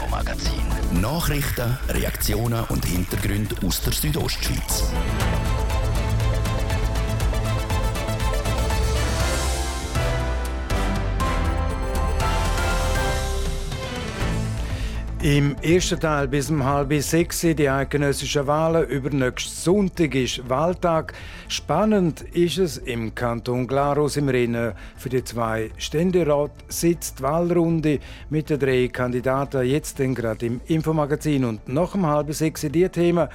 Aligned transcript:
Infomagazin. 0.00 0.62
Nachrichten, 1.02 1.78
Reaktionen 1.88 2.64
und 2.70 2.86
Hintergründe 2.86 3.54
aus 3.66 3.82
der 3.82 3.92
Südostschweiz. 3.92 4.84
Im 15.22 15.54
ersten 15.60 16.00
Teil 16.00 16.28
bis 16.28 16.48
um 16.50 16.64
halb 16.64 16.94
sechs 17.02 17.42
die 17.42 17.68
eidgenössischen 17.68 18.46
Wahlen. 18.46 18.88
Über 18.88 19.10
nächsten 19.10 19.50
Sonntag 19.50 20.14
ist 20.14 20.48
Wahltag. 20.48 21.12
Spannend 21.46 22.22
ist 22.32 22.56
es 22.56 22.78
im 22.78 23.14
Kanton 23.14 23.66
Glarus 23.66 24.16
im 24.16 24.30
Rennen 24.30 24.72
für 24.96 25.10
die 25.10 25.22
zwei 25.22 25.72
Ständerat 25.76 26.52
sitzt 26.68 27.20
Wahlrunde 27.20 27.98
mit 28.30 28.48
den 28.48 28.60
drei 28.60 28.88
Kandidaten 28.88 29.66
jetzt 29.66 29.98
denn 29.98 30.14
gerade 30.14 30.46
im 30.46 30.62
Infomagazin 30.68 31.44
und 31.44 31.68
nach 31.68 31.94
um 31.94 32.06
halb 32.06 32.32
sechs 32.32 32.62
die 32.62 32.88
Themen 32.88 33.28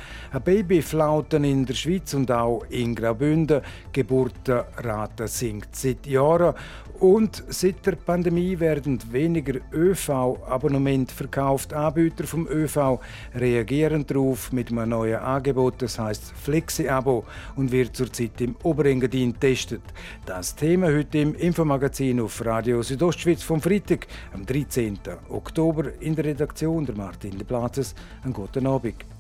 Babyflauten 0.44 1.44
in 1.44 1.68
der 1.68 1.76
Schweiz 1.76 2.16
und 2.16 2.32
auch 2.32 2.64
in 2.72 2.96
Graubünden. 2.96 3.62
Geburtenrate 3.94 5.28
sinkt 5.28 5.76
seit 5.76 6.08
Jahren 6.08 6.56
und 7.00 7.44
seit 7.50 7.86
der 7.86 7.94
Pandemie 7.94 8.60
werden 8.60 9.00
weniger 9.12 9.60
ÖV-Abonnement 9.72 11.12
verkauft. 11.12 11.74
Anbieter 11.74 12.26
vom 12.26 12.48
ÖV 12.48 13.00
reagieren 13.36 14.06
darauf 14.06 14.52
mit 14.52 14.72
einem 14.72 14.90
neuen 14.90 15.20
Angebot, 15.20 15.82
das 15.82 16.00
heißt 16.00 16.34
Flexi-Abo 16.44 17.26
und 17.56 17.72
wird 17.72 17.96
zurzeit 17.96 18.40
im 18.42 18.56
Oberengadin 18.64 19.34
getestet. 19.34 19.82
Das 20.26 20.56
Thema 20.56 20.88
heute 20.88 21.20
im 21.20 21.36
Infomagazin 21.36 22.20
auf 22.22 22.44
Radio 22.46 22.82
Südostschweiz 22.82 23.44
vom 23.44 23.62
Freitag, 23.62 24.08
am 24.34 24.46
13. 24.46 25.00
Oktober 25.30 25.92
in 26.00 26.16
der 26.16 26.26
Redaktion 26.26 26.86
der 26.86 26.96
Martin 26.96 27.38
de 27.38 27.44
Platzes. 27.44 27.96
Einen 28.24 28.34
guten 28.34 28.68
Abend. 28.68 29.15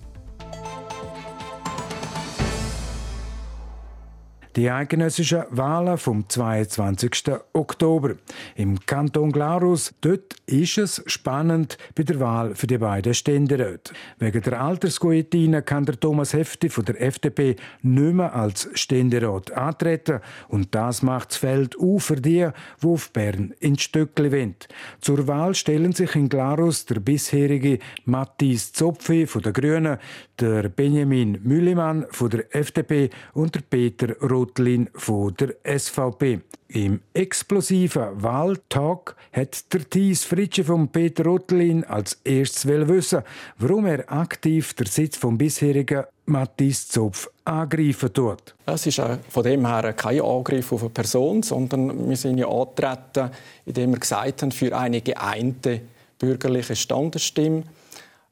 Die 4.56 4.72
eidgenössischen 4.72 5.44
Wahlen 5.50 5.98
vom 5.98 6.30
22. 6.30 7.24
Oktober. 7.52 8.16
Im 8.56 8.80
Kanton 8.86 9.34
Glarus, 9.34 9.94
dort 10.00 10.34
ist 10.46 10.78
es 10.78 11.04
spannend 11.08 11.78
bei 11.94 12.04
der 12.04 12.22
Wahl 12.22 12.56
für 12.56 12.66
die 12.66 12.78
beiden 12.78 13.14
Ständeräte. 13.14 13.94
Wegen 14.18 14.42
der 14.42 14.62
Altersguillotine 14.62 15.62
kann 15.62 15.84
der 15.84 16.00
Thomas 16.00 16.32
Hefti 16.32 16.70
von 16.70 16.86
der 16.86 17.02
FDP 17.02 17.58
nicht 17.82 18.14
mehr 18.14 18.34
als 18.34 18.70
Ständerat 18.76 19.52
antreten. 19.52 20.22
Und 20.48 20.74
das 20.74 21.02
macht 21.02 21.32
das 21.32 21.38
Feld 21.38 21.78
auf 21.78 22.06
für 22.06 22.16
die, 22.16 22.48
die 22.82 22.88
auf 22.88 23.12
Bern 23.12 23.54
ins 23.60 23.82
Stöckli 23.82 24.32
wollen. 24.32 24.56
Zur 25.02 25.28
Wahl 25.28 25.54
stellen 25.54 25.92
sich 25.92 26.16
in 26.16 26.30
Glarus 26.30 26.86
der 26.86 27.02
bisherige 27.02 27.80
Matthias 28.06 28.72
Zopfi 28.72 29.28
von 29.28 29.42
den 29.42 29.52
Grünen, 29.52 29.98
der 30.40 30.70
Benjamin 30.70 31.40
Müllimann 31.44 32.06
von 32.12 32.30
der 32.30 32.56
FDP 32.56 33.10
und 33.34 33.56
der 33.56 33.62
Peter 33.62 34.16
Rotlin 34.46 34.90
von 34.93 35.34
der 35.35 35.55
SVP. 35.79 36.40
Im 36.68 37.01
explosiven 37.13 38.21
Wahltag 38.21 39.15
hat 39.32 39.74
der 39.74 39.90
Thies 39.90 40.24
Fritsche 40.24 40.63
von 40.63 40.87
Peter 40.90 41.24
Rotlin 41.24 41.84
als 41.84 42.20
erstes 42.24 42.68
wissen, 42.68 43.24
warum 43.57 43.87
er 43.87 44.12
aktiv 44.12 44.74
der 44.76 44.85
Sitz 44.85 45.18
vom 45.18 45.37
bisherigen 45.37 46.04
Matthias 46.26 46.87
Zopf 46.87 47.27
angreifen 47.43 48.13
tut. 48.13 48.55
Es 48.68 48.85
ist 48.85 49.02
von 49.29 49.43
dem 49.43 49.65
her 49.65 49.93
kein 49.93 50.21
Angriff 50.21 50.71
auf 50.71 50.82
eine 50.82 50.90
Person, 50.90 51.41
sondern 51.41 52.07
wir 52.07 52.18
sind 52.18 52.37
ja 52.37 52.48
angetreten, 52.48 53.32
indem 53.65 53.91
wir 53.91 53.99
gesagt 53.99 54.43
haben, 54.43 54.52
für 54.52 54.77
eine 54.77 55.02
geeinte 55.02 55.82
bürgerliche 56.20 56.76
Standesstimme 56.76 57.63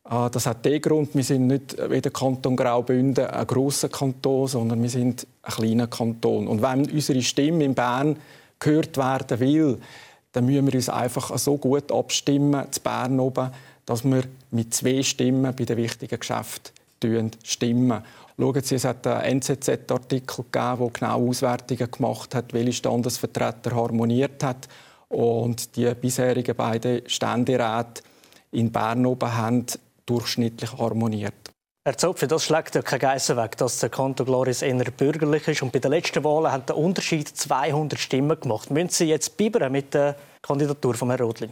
das 0.03 0.45
hat 0.45 0.65
den 0.65 0.81
Grund, 0.81 1.15
wir 1.15 1.23
sind 1.23 1.47
nicht 1.47 1.77
wie 1.89 2.01
der 2.01 2.11
Kanton 2.11 2.55
Graubünden 2.55 3.25
ein 3.25 3.47
grosser 3.47 3.87
Kanton, 3.89 4.47
sondern 4.47 4.81
wir 4.81 4.89
sind 4.89 5.25
ein 5.43 5.53
kleiner 5.53 5.87
Kanton. 5.87 6.47
Und 6.47 6.61
wenn 6.61 6.89
unsere 6.89 7.21
Stimme 7.21 7.63
in 7.63 7.73
Bern 7.73 8.17
gehört 8.59 8.97
werden 8.97 9.39
will, 9.39 9.79
dann 10.33 10.45
müssen 10.45 10.67
wir 10.67 10.73
uns 10.73 10.89
einfach 10.89 11.37
so 11.37 11.57
gut 11.57 11.91
abstimmen, 11.91 12.65
zu 12.71 12.81
Bern 12.81 13.19
oben, 13.19 13.51
dass 13.85 14.03
wir 14.03 14.23
mit 14.51 14.73
zwei 14.73 15.03
Stimmen 15.03 15.55
bei 15.55 15.63
den 15.63 15.77
wichtigen 15.77 16.19
Geschäften 16.19 16.73
stimmen. 17.43 18.01
Schauen 18.37 18.63
Sie, 18.63 18.75
es 18.75 18.85
hat 18.85 19.05
einen 19.05 19.41
NZZ-Artikel 19.41 20.45
gegeben, 20.51 20.77
der 20.79 20.89
genau 20.93 21.27
Auswertungen 21.27 21.91
gemacht 21.91 22.33
hat, 22.33 22.53
welche 22.53 22.73
Standesvertreter 22.73 23.75
harmoniert 23.75 24.43
hat. 24.43 24.67
Und 25.09 25.75
die 25.75 25.93
bisherigen 25.93 26.55
beiden 26.55 27.07
Ständeräte 27.07 28.01
in 28.51 28.71
Bern 28.71 29.05
oben 29.05 29.35
haben 29.35 29.65
durchschnittlich 30.05 30.73
harmoniert. 30.77 31.33
Herr 31.85 31.97
Zopfi, 31.97 32.27
das 32.27 32.45
schlägt 32.45 32.75
ja 32.75 32.81
keine 32.81 32.99
Geissen 32.99 33.35
weg, 33.35 33.57
dass 33.57 33.79
der 33.79 33.89
Kanton 33.89 34.25
Gloris 34.25 34.61
eher 34.61 34.85
bürgerlich 34.85 35.45
ist. 35.49 35.61
Und 35.63 35.73
bei 35.73 35.79
den 35.79 35.91
letzten 35.91 36.23
Wahlen 36.23 36.49
hat 36.49 36.69
der 36.69 36.77
Unterschied 36.77 37.27
200 37.27 37.99
Stimmen 37.99 38.39
gemacht. 38.39 38.71
Müssen 38.71 38.89
Sie 38.89 39.05
jetzt 39.05 39.35
bibern 39.35 39.69
mit 39.69 39.93
der 39.93 40.15
Kandidatur 40.41 40.93
von 40.93 41.09
Herrn 41.09 41.21
Rotlin? 41.21 41.51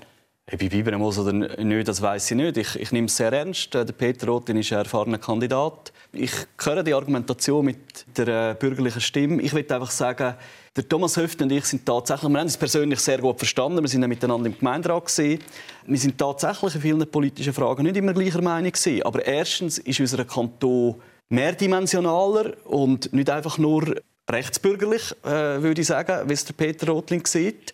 Ob 0.53 0.61
ich 0.61 0.69
bibern 0.69 0.99
muss 0.99 1.19
oder 1.19 1.33
nicht, 1.33 1.87
das 1.87 2.01
weiß 2.01 2.31
ich 2.31 2.37
nicht. 2.37 2.57
Ich, 2.57 2.75
ich 2.77 2.91
nehme 2.93 3.07
es 3.07 3.17
sehr 3.17 3.31
ernst. 3.33 3.73
Der 3.73 3.83
Peter 3.83 4.27
Rotlin 4.27 4.57
ist 4.57 4.71
ein 4.71 4.79
erfahrener 4.79 5.17
Kandidat. 5.17 5.91
Ich 6.13 6.31
höre 6.61 6.83
die 6.83 6.93
Argumentation 6.93 7.65
mit 7.65 8.05
der 8.17 8.51
äh, 8.51 8.55
bürgerlichen 8.55 9.01
Stimme. 9.01 9.41
Ich 9.41 9.53
will 9.53 9.65
einfach 9.69 9.91
sagen, 9.91 10.35
der 10.75 10.87
Thomas 10.87 11.17
Höft 11.17 11.41
und 11.41 11.51
ich 11.51 11.65
sind 11.65 11.85
tatsächlich, 11.85 12.29
wir 12.29 12.39
haben 12.39 12.45
uns 12.45 12.55
persönlich 12.55 12.99
sehr 12.99 13.17
gut 13.17 13.37
verstanden, 13.37 13.81
wir 13.81 13.89
sind 13.89 14.07
miteinander 14.07 14.47
im 14.47 14.57
Gemeinderat 14.57 15.05
gewesen. 15.05 15.43
Wir 15.85 15.97
sind 15.99 16.17
tatsächlich 16.17 16.75
in 16.75 16.81
vielen 16.81 17.11
politischen 17.11 17.53
Fragen 17.53 17.83
nicht 17.83 17.97
immer 17.97 18.13
gleicher 18.13 18.41
Meinung 18.41 18.71
gewesen. 18.71 19.03
Aber 19.03 19.25
erstens 19.25 19.79
ist 19.79 19.99
unser 19.99 20.23
Kanton 20.23 20.95
mehrdimensionaler 21.27 22.53
und 22.65 23.11
nicht 23.11 23.29
einfach 23.29 23.57
nur 23.57 23.95
rechtsbürgerlich, 24.29 25.13
äh, 25.25 25.61
würde 25.61 25.81
ich 25.81 25.87
sagen, 25.87 26.29
wie 26.29 26.33
es 26.33 26.45
der 26.45 26.53
Peter 26.53 26.87
Rothling 26.87 27.25
sieht. 27.25 27.73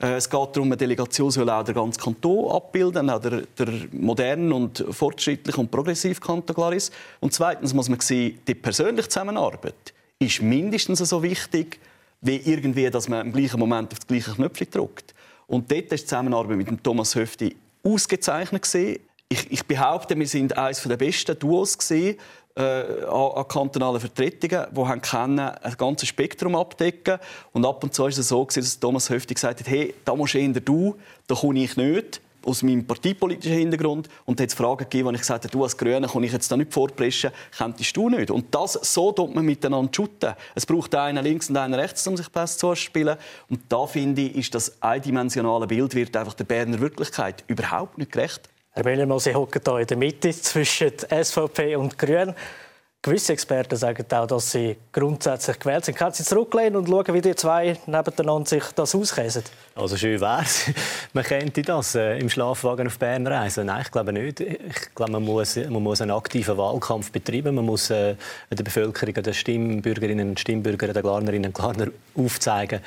Äh, 0.00 0.14
es 0.14 0.30
geht 0.30 0.56
darum, 0.56 0.68
eine 0.68 0.78
Delegation 0.78 1.30
soll 1.30 1.50
auch 1.50 1.62
den 1.62 1.74
ganzen 1.74 2.00
Kanton 2.00 2.50
abbilden, 2.50 3.10
auch 3.10 3.20
der, 3.20 3.42
der 3.58 3.68
modernen 3.92 4.50
und 4.52 4.82
fortschrittlichen 4.90 5.64
und 5.64 5.70
progressiven 5.70 6.20
Kanton 6.20 6.54
Glaris. 6.56 6.90
Und 7.20 7.34
zweitens 7.34 7.74
muss 7.74 7.90
man 7.90 8.00
sehen, 8.00 8.40
die 8.48 8.54
persönliche 8.54 9.08
Zusammenarbeit 9.08 9.92
ist 10.18 10.40
mindestens 10.40 11.00
so 11.00 11.22
wichtig 11.22 11.80
wie 12.20 12.36
irgendwie, 12.36 12.90
dass 12.90 13.08
man 13.08 13.26
im 13.26 13.32
gleichen 13.32 13.58
Moment 13.58 13.92
auf 13.92 13.98
das 13.98 14.06
gleiche 14.06 14.32
Knöpfchen 14.32 14.70
drückt. 14.70 15.14
Und 15.46 15.70
dort 15.70 15.92
ist 15.92 16.02
die 16.02 16.06
Zusammenarbeit 16.06 16.56
mit 16.56 16.68
dem 16.68 16.82
Thomas 16.82 17.14
Höfti 17.14 17.56
ausgezeichnet. 17.82 18.68
Ich, 19.28 19.50
ich, 19.50 19.64
behaupte, 19.64 20.18
wir 20.18 20.26
sind 20.26 20.56
eines 20.58 20.82
der 20.82 20.96
besten 20.96 21.38
Duos 21.38 21.78
gesehen 21.78 22.16
äh, 22.56 22.62
an, 23.04 23.32
an, 23.36 23.48
kantonalen 23.48 24.00
Vertretungen, 24.00 24.66
die 24.70 24.80
haben 24.80 25.00
können, 25.00 25.38
ein 25.38 25.76
ganzes 25.76 26.08
Spektrum 26.08 26.56
abdecken. 26.56 27.18
Und 27.52 27.64
ab 27.64 27.82
und 27.82 27.94
zu 27.94 28.06
ist 28.06 28.18
es 28.18 28.28
so, 28.28 28.44
dass 28.44 28.78
Thomas 28.78 29.08
Höfti 29.08 29.34
gesagt 29.34 29.60
hat, 29.60 29.68
hey, 29.68 29.94
da 30.04 30.14
musst 30.14 30.34
eher 30.34 30.48
du, 30.48 30.96
da 31.26 31.34
komme 31.34 31.62
ich 31.62 31.76
nicht 31.76 32.20
aus 32.44 32.62
meinem 32.62 32.86
parteipolitischen 32.86 33.58
Hintergrund 33.58 34.08
und 34.24 34.40
es 34.40 34.54
Fragen 34.54 34.78
gegeben, 34.78 35.08
wo 35.08 35.12
ich 35.12 35.20
gesagt 35.20 35.44
habe, 35.44 35.52
du 35.52 35.62
als 35.62 35.76
Grüne 35.76 36.06
kann 36.06 36.22
ich 36.22 36.32
jetzt 36.32 36.50
da 36.50 36.56
nicht 36.56 36.72
vorpreschen, 36.72 37.30
könntest 37.56 37.96
du 37.96 38.08
nicht. 38.08 38.30
Und 38.30 38.54
das, 38.54 38.72
so 38.72 39.12
tut 39.12 39.34
man 39.34 39.44
miteinander 39.44 39.90
shooten. 39.94 40.34
Es 40.54 40.66
braucht 40.66 40.94
einen 40.94 41.24
links 41.24 41.50
und 41.50 41.56
einen 41.56 41.74
rechts, 41.74 42.06
um 42.06 42.16
sich 42.16 42.28
besser 42.28 42.58
zu 42.58 42.74
spielen. 42.74 43.16
Und 43.48 43.60
da 43.68 43.86
finde 43.86 44.22
ich, 44.22 44.36
ist 44.36 44.54
das 44.54 44.80
eindimensionale 44.82 45.66
Bild 45.66 45.94
wird 45.94 46.16
einfach 46.16 46.34
der 46.34 46.44
Berner 46.44 46.80
Wirklichkeit 46.80 47.44
überhaupt 47.46 47.98
nicht 47.98 48.12
gerecht. 48.12 48.48
Herr 48.72 48.84
Bellermann, 48.84 49.18
Sie 49.18 49.34
hocken 49.34 49.60
hier 49.64 49.78
in 49.78 49.86
der 49.88 49.96
Mitte 49.96 50.30
zwischen 50.30 50.92
SVP 51.10 51.74
und 51.74 51.98
Grünen. 51.98 52.34
Gewisse 53.02 53.32
Experten 53.32 53.76
sagen 53.76 54.04
auch, 54.12 54.26
dass 54.26 54.50
sie 54.50 54.76
grundsätzlich 54.92 55.58
gewählt 55.58 55.86
sind. 55.86 55.96
Können 55.96 56.12
Sie 56.12 56.22
zurücklehnen 56.22 56.76
und 56.76 56.86
schauen, 56.86 57.14
wie 57.14 57.22
die 57.22 57.34
zwei 57.34 57.78
nebeneinander 57.86 58.46
sich 58.46 58.62
das 58.74 58.94
auskäsen? 58.94 59.42
Also 59.74 59.96
schön 59.96 60.20
wäre 60.20 60.42
es. 60.42 60.66
Man 61.14 61.24
könnte 61.24 61.62
das 61.62 61.94
äh, 61.94 62.18
im 62.18 62.28
Schlafwagen 62.28 62.88
auf 62.88 62.98
Bern 62.98 63.26
reisen. 63.26 63.68
Nein, 63.68 63.80
ich 63.86 63.90
glaube 63.90 64.12
nicht. 64.12 64.40
Ich 64.40 64.94
glaube, 64.94 65.12
man 65.12 65.24
muss, 65.24 65.56
man 65.56 65.82
muss 65.82 66.02
einen 66.02 66.10
aktiven 66.10 66.58
Wahlkampf 66.58 67.10
betreiben. 67.10 67.54
Man 67.54 67.64
muss 67.64 67.88
äh, 67.88 68.16
der 68.50 68.64
Bevölkerung, 68.64 69.14
den 69.14 69.32
Stimmbürgerinnen 69.32 70.28
und 70.28 70.40
Stimmbürgern, 70.40 70.92
den 70.92 71.02
Glarnerinnen 71.02 71.46
und 71.46 71.54
Glarner 71.54 71.86
aufzeigen, 72.14 72.80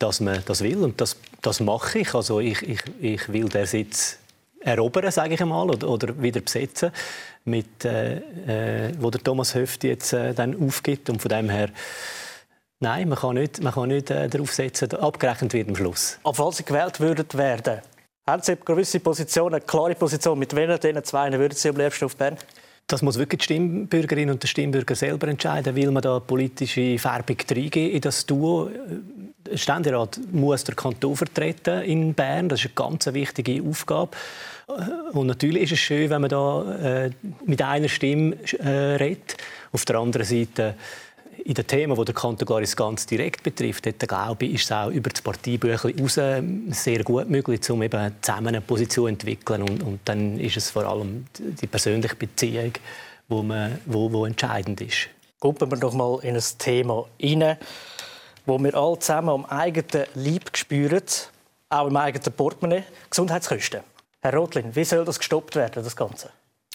dass 0.00 0.18
man 0.18 0.42
das 0.46 0.62
will. 0.62 0.78
Und 0.78 1.00
das, 1.00 1.16
das 1.42 1.60
mache 1.60 2.00
ich. 2.00 2.12
Also 2.12 2.40
ich, 2.40 2.60
ich, 2.68 2.80
ich 3.00 3.32
will 3.32 3.48
den 3.48 3.66
Sitz 3.66 4.18
erobern, 4.60 5.10
sage 5.10 5.34
ich 5.34 5.40
einmal, 5.40 5.68
oder, 5.70 5.88
oder 5.88 6.22
wieder 6.22 6.40
besetzen 6.40 6.90
mit, 7.44 7.84
äh, 7.84 8.88
äh, 8.88 8.92
wo 8.98 9.10
der 9.10 9.22
Thomas 9.22 9.54
Höfti 9.54 9.88
jetzt 9.88 10.12
äh, 10.12 10.34
dann 10.34 10.60
aufgibt. 10.60 11.10
Und 11.10 11.20
von 11.22 11.30
dem 11.30 11.48
her, 11.48 11.70
nein, 12.80 13.08
man 13.08 13.18
kann 13.18 13.34
nicht, 13.34 13.62
man 13.62 13.72
kann 13.72 13.88
nicht 13.88 14.10
äh, 14.10 14.28
darauf 14.28 14.52
setzen, 14.52 14.92
abgerechnet 14.94 15.52
wird 15.52 15.68
am 15.68 15.76
Schluss. 15.76 16.18
Aber 16.22 16.34
falls 16.34 16.58
Sie 16.58 16.64
gewählt 16.64 17.00
würden 17.00 17.26
werden, 17.34 17.80
haben 18.28 18.42
Sie 18.42 18.52
eine 18.52 18.60
gewisse 18.60 19.00
Position, 19.00 19.54
eine 19.54 19.62
klare 19.62 19.94
Position, 19.94 20.38
mit 20.38 20.54
welchen 20.54 20.78
diesen 20.80 21.04
zwei 21.04 21.32
würden 21.32 21.54
Sie 21.54 21.68
am 21.68 21.76
liebsten 21.76 22.04
auf 22.04 22.16
Bern? 22.16 22.36
Das 22.86 23.02
muss 23.02 23.18
wirklich 23.18 23.38
die 23.38 23.44
Stimmbürgerin 23.44 24.30
und 24.30 24.42
der 24.42 24.48
Stimmbürger 24.48 24.96
selber 24.96 25.28
entscheiden. 25.28 25.76
Will 25.76 25.92
man 25.92 26.02
da 26.02 26.18
politische 26.18 26.98
Färbung 26.98 27.36
reingeben 27.48 27.92
in 27.92 28.00
das 28.00 28.26
Duo? 28.26 28.68
Ständerat 29.54 30.20
muss 30.32 30.64
der 30.64 30.74
Kanton 30.74 31.16
vertreten 31.16 31.82
in 31.82 32.14
Bern. 32.14 32.48
Das 32.48 32.60
ist 32.60 32.66
eine 32.66 32.74
ganz 32.74 33.06
wichtige 33.06 33.62
Aufgabe. 33.62 34.10
Und 35.12 35.26
natürlich 35.26 35.64
ist 35.64 35.72
es 35.72 35.78
schön, 35.80 36.10
wenn 36.10 36.20
man 36.20 36.30
da 36.30 37.04
äh, 37.04 37.10
mit 37.44 37.60
einer 37.62 37.88
Stimme 37.88 38.36
äh, 38.58 38.68
redet. 38.68 39.36
Auf 39.72 39.84
der 39.84 39.96
anderen 39.96 40.26
Seite 40.26 40.74
in 41.44 41.54
den 41.54 41.66
Themen, 41.66 41.96
die 41.96 42.04
der 42.04 42.14
Kanton 42.14 42.46
Glaris 42.46 42.76
ganz 42.76 43.06
direkt 43.06 43.42
betrifft, 43.42 43.86
dort, 43.86 44.08
glaube 44.08 44.44
ich, 44.44 44.54
ist 44.54 44.64
es 44.64 44.72
auch 44.72 44.90
über 44.90 45.10
das 45.10 45.22
Parteibuch 45.22 45.82
hinaus 45.82 46.20
sehr 46.70 47.02
gut 47.02 47.28
möglich, 47.30 47.68
um 47.70 47.82
eben 47.82 48.12
zusammen 48.20 48.48
eine 48.48 48.60
Position 48.60 49.18
zu 49.18 49.26
entwickeln. 49.26 49.62
Und, 49.62 49.82
und 49.82 50.00
dann 50.04 50.38
ist 50.38 50.56
es 50.56 50.70
vor 50.70 50.84
allem 50.84 51.24
die 51.38 51.66
persönliche 51.66 52.14
Beziehung, 52.14 52.72
wo, 53.28 53.44
wo, 53.86 54.12
wo 54.12 54.26
entscheidend 54.26 54.80
ist. 54.80 55.08
Gucken 55.38 55.70
wir 55.70 55.78
doch 55.78 55.94
mal 55.94 56.18
in 56.22 56.36
ein 56.36 56.42
Thema 56.58 57.06
hinein, 57.18 57.56
wo 58.50 58.58
wir 58.58 58.74
alle 58.74 58.98
zusammen 58.98 59.28
am 59.28 59.44
eigenen 59.44 60.06
Leib 60.14 60.56
spüren, 60.56 61.04
auch 61.68 61.86
im 61.86 61.96
eigenen 61.96 62.32
Portemonnaie, 62.32 62.82
Gesundheitskosten. 63.08 63.80
Herr 64.20 64.34
Rotlin, 64.34 64.74
wie 64.74 64.82
soll 64.82 65.04
das 65.04 65.20
gestoppt 65.20 65.54
werden, 65.54 65.84
das 65.84 65.94
Ganze? 65.94 66.30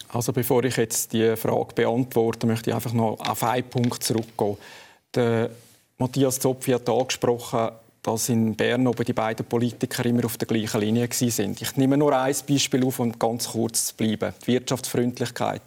Also 0.08 0.32
bevor 0.32 0.64
ich 0.64 0.78
jetzt 0.78 1.12
die 1.12 1.36
Frage 1.36 1.74
beantworte, 1.76 2.48
möchte 2.48 2.70
ich 2.70 2.76
einfach 2.76 2.94
noch 2.94 3.20
auf 3.20 3.44
einen 3.44 3.70
Punkt 3.70 4.02
zurückgehen. 4.02 4.58
Der 5.14 5.50
Matthias 5.98 6.40
Zopfi 6.40 6.72
hat 6.72 6.88
angesprochen, 6.88 7.72
dass 8.02 8.30
in 8.30 8.56
Bern 8.56 8.88
oben 8.88 9.04
die 9.04 9.12
beiden 9.12 9.46
Politiker 9.46 10.06
immer 10.06 10.24
auf 10.24 10.38
der 10.38 10.48
gleichen 10.48 10.80
Linie 10.80 11.10
sind. 11.12 11.62
Ich 11.62 11.76
nehme 11.76 11.98
nur 11.98 12.18
ein 12.18 12.36
Beispiel 12.48 12.86
auf, 12.86 13.00
um 13.00 13.20
ganz 13.20 13.50
kurz 13.50 13.88
zu 13.88 13.96
bleiben: 13.96 14.34
die 14.44 14.48
Wirtschaftsfreundlichkeit. 14.48 15.64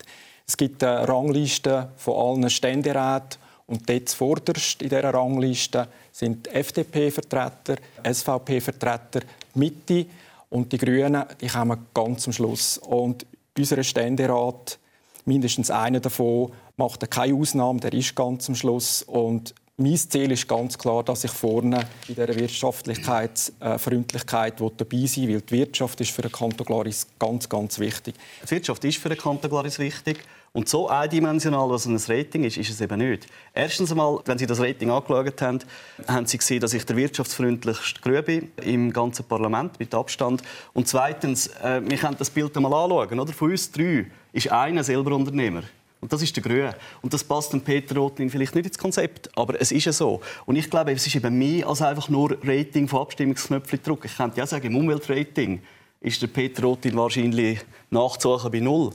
Es 0.46 0.56
gibt 0.56 0.82
eine 0.82 1.06
Rangliste 1.06 1.90
von 1.99 2.14
allen 2.14 2.49
Ständeräten 2.49 3.47
und 3.68 3.88
dort 3.88 4.08
zuvorderst 4.08 4.80
in 4.82 4.88
dieser 4.88 5.12
Rangliste 5.12 5.88
sind 6.10 6.48
FDP-Vertreter, 6.48 7.76
SVP-Vertreter, 8.02 9.20
Mitte 9.54 10.06
und 10.48 10.72
die 10.72 10.78
Grünen, 10.78 11.24
die 11.40 11.48
kommen 11.48 11.86
ganz 11.92 12.26
am 12.26 12.32
Schluss. 12.32 12.78
Und 12.78 13.26
unser 13.56 13.82
Ständerat, 13.84 14.78
mindestens 15.26 15.70
einer 15.70 16.00
davon, 16.00 16.52
macht 16.78 17.10
keine 17.10 17.34
Ausnahme, 17.34 17.80
der 17.80 17.92
ist 17.92 18.16
ganz 18.16 18.48
am 18.48 18.54
Schluss. 18.54 19.02
Und 19.02 19.54
mein 19.76 19.96
Ziel 19.96 20.32
ist 20.32 20.48
ganz 20.48 20.78
klar, 20.78 21.04
dass 21.04 21.24
ich 21.24 21.30
vorne 21.30 21.86
in 22.08 22.14
dieser 22.14 22.34
Wirtschaftlichkeit, 22.34 23.52
äh, 23.60 23.76
dabei 23.76 25.06
sein 25.06 25.28
will, 25.28 25.34
weil 25.34 25.40
die 25.42 25.58
Wirtschaft 25.58 26.00
ist 26.00 26.12
für 26.12 26.22
den 26.22 26.32
Kanton 26.32 26.66
Glaris 26.66 27.06
ganz, 27.18 27.46
ganz 27.46 27.78
wichtig. 27.78 28.14
Die 28.44 28.50
Wirtschaft 28.50 28.82
ist 28.84 28.96
für 28.96 29.10
den 29.10 29.18
Kanton 29.18 29.50
Glaris 29.50 29.78
wichtig. 29.78 30.24
Und 30.52 30.68
so 30.68 30.88
eindimensional, 30.88 31.68
was 31.68 31.86
ein 31.86 31.96
Rating 31.96 32.44
ist, 32.44 32.56
ist 32.56 32.70
es 32.70 32.80
eben 32.80 32.98
nicht. 32.98 33.26
Erstens 33.54 33.90
einmal, 33.90 34.20
wenn 34.24 34.38
Sie 34.38 34.46
das 34.46 34.60
Rating 34.60 34.90
angeschaut 34.90 35.42
haben, 35.42 35.58
haben 36.06 36.26
Sie 36.26 36.38
gesehen, 36.38 36.60
dass 36.60 36.72
ich 36.72 36.84
der 36.86 36.96
wirtschaftsfreundlichste 36.96 38.00
Grüne 38.00 38.22
bin 38.22 38.52
im 38.62 38.92
ganzen 38.92 39.24
Parlament 39.24 39.78
mit 39.78 39.94
Abstand. 39.94 40.42
Und 40.72 40.88
zweitens, 40.88 41.48
äh, 41.62 41.82
wir 41.84 41.98
können 41.98 42.16
das 42.18 42.30
Bild 42.30 42.56
einmal 42.56 42.72
anschauen. 42.72 43.20
Oder? 43.20 43.32
Von 43.32 43.50
uns 43.50 43.70
drei 43.70 44.06
ist 44.32 44.50
einer 44.50 44.82
selber 44.82 45.14
Unternehmer. 45.14 45.62
Und 46.00 46.12
das 46.12 46.22
ist 46.22 46.34
der 46.36 46.42
Grüne. 46.42 46.74
Und 47.02 47.12
das 47.12 47.24
passt 47.24 47.52
dem 47.52 47.60
Peter 47.60 47.96
Rotlin 47.96 48.30
vielleicht 48.30 48.54
nicht 48.54 48.66
ins 48.66 48.78
Konzept, 48.78 49.36
aber 49.36 49.60
es 49.60 49.72
ist 49.72 49.84
ja 49.84 49.92
so. 49.92 50.20
Und 50.46 50.56
ich 50.56 50.70
glaube, 50.70 50.92
es 50.92 51.06
ist 51.06 51.16
eben 51.16 51.36
mehr 51.36 51.66
als 51.66 51.82
einfach 51.82 52.08
nur 52.08 52.38
Rating 52.44 52.86
von 52.86 53.00
Abstimmungsknöpfen 53.00 53.82
drücken. 53.82 54.06
Ich 54.06 54.16
könnte 54.16 54.38
ja 54.38 54.46
sagen, 54.46 54.68
im 54.68 54.76
Umweltrating 54.76 55.60
ist 56.00 56.22
der 56.22 56.28
Peter 56.28 56.62
Rotlin 56.62 56.96
wahrscheinlich 56.96 57.60
nachzusuchen 57.90 58.52
bei 58.52 58.60
Null. 58.60 58.92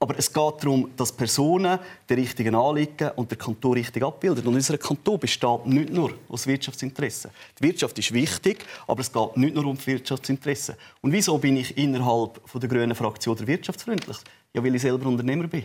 Aber 0.00 0.18
es 0.18 0.32
geht 0.32 0.54
darum, 0.60 0.90
dass 0.96 1.12
Personen 1.12 1.78
die 2.08 2.14
richtigen 2.14 2.54
Anliegen 2.54 3.10
und 3.16 3.30
der 3.30 3.38
Kanton 3.38 3.74
richtig 3.74 4.02
abbilden. 4.02 4.46
Und 4.46 4.54
unser 4.54 4.76
Kanton 4.76 5.18
besteht 5.18 5.66
nicht 5.66 5.90
nur 5.90 6.12
aus 6.28 6.46
Wirtschaftsinteressen. 6.46 7.30
Die 7.58 7.64
Wirtschaft 7.64 7.98
ist 7.98 8.12
wichtig, 8.12 8.64
aber 8.86 9.00
es 9.00 9.12
geht 9.12 9.36
nicht 9.36 9.54
nur 9.54 9.66
um 9.66 9.78
Wirtschaftsinteressen. 9.86 10.74
Und 11.00 11.12
wieso 11.12 11.38
bin 11.38 11.56
ich 11.56 11.76
innerhalb 11.78 12.40
der 12.52 12.68
grünen 12.68 12.94
Fraktion 12.94 13.36
der 13.36 13.46
wirtschaftsfreundlich? 13.46 14.18
Ja, 14.52 14.62
weil 14.62 14.74
ich 14.74 14.82
selber 14.82 15.06
Unternehmer 15.06 15.46
bin. 15.46 15.64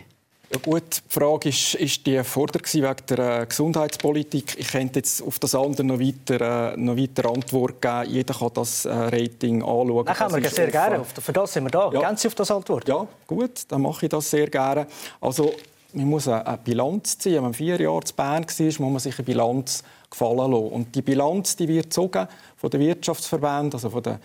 Ja 0.52 0.58
gut, 0.58 0.82
die 0.96 1.12
Frage 1.14 1.48
ist, 1.48 1.74
ist 1.74 2.04
die 2.06 2.24
Vorder 2.24 2.58
wegen 2.58 2.96
der 3.08 3.42
äh, 3.42 3.46
Gesundheitspolitik. 3.46 4.58
Ich 4.58 4.66
könnte 4.72 4.98
jetzt 4.98 5.22
auf 5.22 5.38
das 5.38 5.54
andere 5.54 5.84
noch 5.84 6.00
weiter, 6.00 6.72
äh, 6.72 6.76
noch 6.76 6.96
weiter 6.96 7.30
Antwort 7.30 7.80
geben. 7.80 8.10
Jeder 8.10 8.34
kann 8.34 8.50
das 8.54 8.84
äh, 8.84 8.90
Rating 8.90 9.62
anschauen. 9.62 10.06
Das 10.06 10.18
kann 10.18 10.32
man 10.32 10.42
sehr 10.42 10.66
gerne. 10.66 11.04
Für 11.04 11.32
das 11.32 11.52
sind 11.52 11.64
wir 11.64 11.70
da. 11.70 11.92
Ja. 11.92 12.16
Sie 12.16 12.26
auf 12.26 12.34
das 12.34 12.50
Antwort? 12.50 12.88
Ja, 12.88 13.06
gut, 13.28 13.62
dann 13.68 13.82
mache 13.82 14.06
ich 14.06 14.10
das 14.10 14.28
sehr 14.28 14.48
gerne. 14.48 14.88
Also, 15.20 15.54
man 15.94 16.06
muss 16.06 16.28
eine 16.28 16.58
Bilanz 16.62 17.18
ziehen. 17.18 17.36
Wenn 17.36 17.42
man 17.42 17.54
vier 17.54 17.80
Jahre 17.80 18.04
zu 18.04 18.14
Bern 18.14 18.44
war, 18.44 18.66
muss 18.66 18.78
man 18.78 18.98
sich 18.98 19.18
eine 19.18 19.24
Bilanz 19.24 19.82
gefallen 20.10 20.50
lassen. 20.50 20.68
Und 20.68 20.94
die 20.94 21.02
Bilanz 21.02 21.56
die 21.56 21.68
wird 21.68 21.84
gezogen 21.84 22.26
von 22.56 22.70
den 22.70 22.80
Wirtschaftsverbänden, 22.80 23.74
also 23.74 23.90
von 23.90 24.02
den 24.02 24.18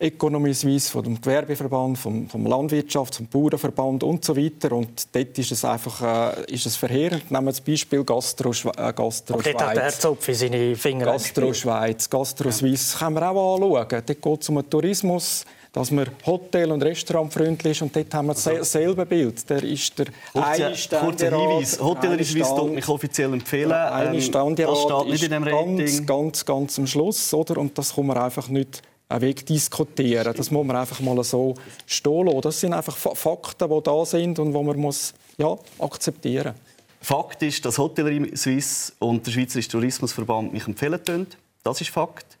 Economy 0.00 0.54
Suisse, 0.54 0.90
vom 0.90 1.20
Gewerbeverband, 1.20 1.98
vom, 1.98 2.28
vom 2.28 2.46
Landwirtschafts-, 2.46 3.16
vom 3.16 3.26
Bauernverband 3.26 4.04
und 4.04 4.24
so 4.24 4.36
weiter. 4.36 4.72
Und 4.72 5.14
dort 5.14 5.38
ist 5.38 5.50
es 5.50 5.64
einfach 5.64 6.36
äh, 6.36 6.52
ist 6.52 6.66
es 6.66 6.76
verheerend. 6.76 7.30
Nehmen 7.30 7.46
wir 7.46 7.52
das 7.52 7.60
Beispiel 7.60 8.04
Gastro, 8.04 8.50
äh, 8.50 8.92
Gastro 8.92 9.34
Aber 9.34 9.42
dort 9.42 9.62
hat 9.62 9.76
der 9.76 9.88
Zopf 9.88 10.28
seine 10.32 10.76
Finger 10.76 11.06
Gastro 11.06 11.52
Schweiz, 11.52 12.08
Gastro 12.08 12.50
Suisse, 12.50 12.94
ja. 12.94 13.06
können 13.06 13.16
wir 13.16 13.30
auch 13.30 13.54
anschauen. 13.54 13.86
Dort 13.88 14.06
geht 14.06 14.42
es 14.42 14.48
um 14.48 14.56
den 14.56 14.70
Tourismus 14.70 15.44
dass 15.72 15.90
man 15.90 16.06
Hotel- 16.26 16.72
und 16.72 16.82
Restaurantfreundlich 16.82 17.72
ist. 17.72 17.82
Und 17.82 17.94
dort 17.94 18.12
haben 18.14 18.26
wir 18.26 18.34
also, 18.34 18.50
dasselbe 18.50 19.06
Bild. 19.06 19.48
Der 19.48 19.62
ist 19.62 19.98
der 19.98 20.06
eine 20.34 20.74
Kurzer 20.74 21.36
Hinweis. 21.36 21.80
Hotellerie 21.80 22.24
Suisse 22.24 22.54
tut 22.56 22.74
mich 22.74 22.88
offiziell 22.88 23.32
empfehlen. 23.32 23.72
Eine 23.72 24.16
ähm, 24.16 24.20
Standard 24.20 24.68
das 24.68 24.82
steht 24.82 25.06
nicht 25.06 25.24
in 25.24 25.30
dem 25.30 25.42
Rating. 25.44 25.76
Ganz, 25.76 26.06
ganz, 26.06 26.44
ganz 26.44 26.78
am 26.78 26.86
Schluss. 26.86 27.32
Oder? 27.34 27.58
Und 27.58 27.76
das 27.76 27.94
kann 27.94 28.06
man 28.06 28.18
einfach 28.18 28.48
nicht 28.48 28.82
wegdiskutieren. 29.08 30.34
Das 30.36 30.50
muss 30.50 30.66
man 30.66 30.76
einfach 30.76 31.00
mal 31.00 31.22
so 31.24 31.54
stehen 31.86 32.26
lassen. 32.26 32.40
Das 32.42 32.60
sind 32.60 32.72
einfach 32.72 32.96
Fakten, 32.96 33.68
die 33.68 33.82
da 33.82 34.04
sind 34.04 34.38
und 34.38 34.52
die 34.52 34.62
man 34.62 34.78
muss, 34.78 35.14
ja, 35.38 35.56
akzeptieren 35.78 36.54
Fakt 37.00 37.42
ist, 37.42 37.64
dass 37.64 37.78
Hotellerie 37.78 38.36
Suisse 38.36 38.92
und 38.98 39.24
der 39.24 39.30
Schweizerische 39.30 39.70
Tourismusverband 39.70 40.52
mich 40.52 40.66
empfehlen. 40.66 41.26
Das 41.62 41.80
ist 41.80 41.90
Fakt. 41.90 42.37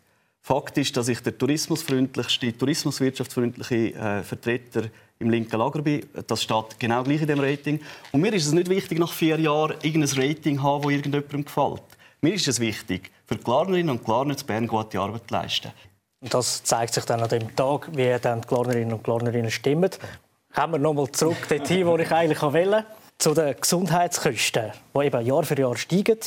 Fakt 0.48 0.78
ist, 0.78 0.96
dass 0.96 1.08
ich 1.08 1.20
der 1.20 1.36
tourismusfreundlichste, 1.36 2.56
tourismuswirtschaftsfreundliche 2.56 3.94
äh, 3.94 4.22
Vertreter 4.22 4.84
im 5.18 5.28
linken 5.28 5.58
Lager 5.58 5.82
bin. 5.82 6.06
Das 6.26 6.42
steht 6.42 6.78
genau 6.78 7.02
gleich 7.02 7.20
in 7.20 7.26
dem 7.26 7.40
Rating. 7.40 7.78
Und 8.12 8.22
mir 8.22 8.32
ist 8.32 8.46
es 8.46 8.52
nicht 8.52 8.70
wichtig, 8.70 8.98
nach 8.98 9.12
vier 9.12 9.38
Jahren 9.38 9.76
irgendein 9.82 10.22
Rating 10.22 10.56
zu 10.56 10.62
haben, 10.62 10.82
das 10.84 10.92
irgendjemandem 10.92 11.44
gefällt. 11.44 11.82
Mir 12.22 12.32
ist 12.32 12.48
es 12.48 12.60
wichtig, 12.60 13.10
für 13.26 13.36
die 13.36 13.44
Klarnerinnen 13.44 13.90
und 13.90 14.02
Klarner 14.02 14.38
zu 14.38 14.46
Bern 14.46 14.66
gute 14.66 14.98
Arbeit 14.98 15.28
zu 15.28 15.34
leisten. 15.34 15.70
Und 16.22 16.32
das 16.32 16.64
zeigt 16.64 16.94
sich 16.94 17.04
dann 17.04 17.20
an 17.20 17.28
dem 17.28 17.54
Tag, 17.54 17.90
wie 17.92 18.16
dann 18.18 18.40
die 18.40 18.48
Klarnerinnen 18.48 18.94
und 18.94 19.04
Klarnerinnen 19.04 19.50
stimmen. 19.50 19.90
Kommen 20.54 20.72
wir 20.72 20.78
nochmal 20.78 21.12
zurück 21.12 21.46
dorthin, 21.46 21.86
wo 21.86 21.98
ich 21.98 22.10
eigentlich 22.10 22.40
wollte, 22.40 22.86
zu 23.18 23.34
den 23.34 23.54
Gesundheitskosten, 23.60 24.72
die 24.96 25.04
eben 25.04 25.26
Jahr 25.26 25.42
für 25.42 25.60
Jahr 25.60 25.76
steigen. 25.76 26.20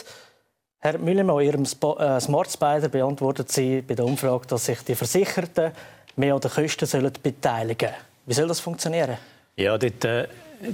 Herr 0.83 0.97
Müllermann, 0.97 1.41
in 1.41 1.45
Ihrem 1.45 1.63
äh, 1.63 2.19
Smart 2.19 2.51
Spider 2.51 2.89
beantwortet 2.89 3.51
Sie 3.51 3.83
bei 3.83 3.93
der 3.93 4.03
Umfrage, 4.03 4.47
dass 4.47 4.65
sich 4.65 4.79
die 4.79 4.95
Versicherten 4.95 5.73
mehr 6.15 6.33
an 6.33 6.41
den 6.41 6.49
Kosten 6.49 6.87
sollen 6.87 7.13
beteiligen 7.21 7.89
sollen. 7.89 8.01
Wie 8.25 8.33
soll 8.33 8.47
das 8.47 8.59
funktionieren? 8.59 9.17
Ja, 9.57 9.77
dort 9.77 10.03
äh, 10.05 10.27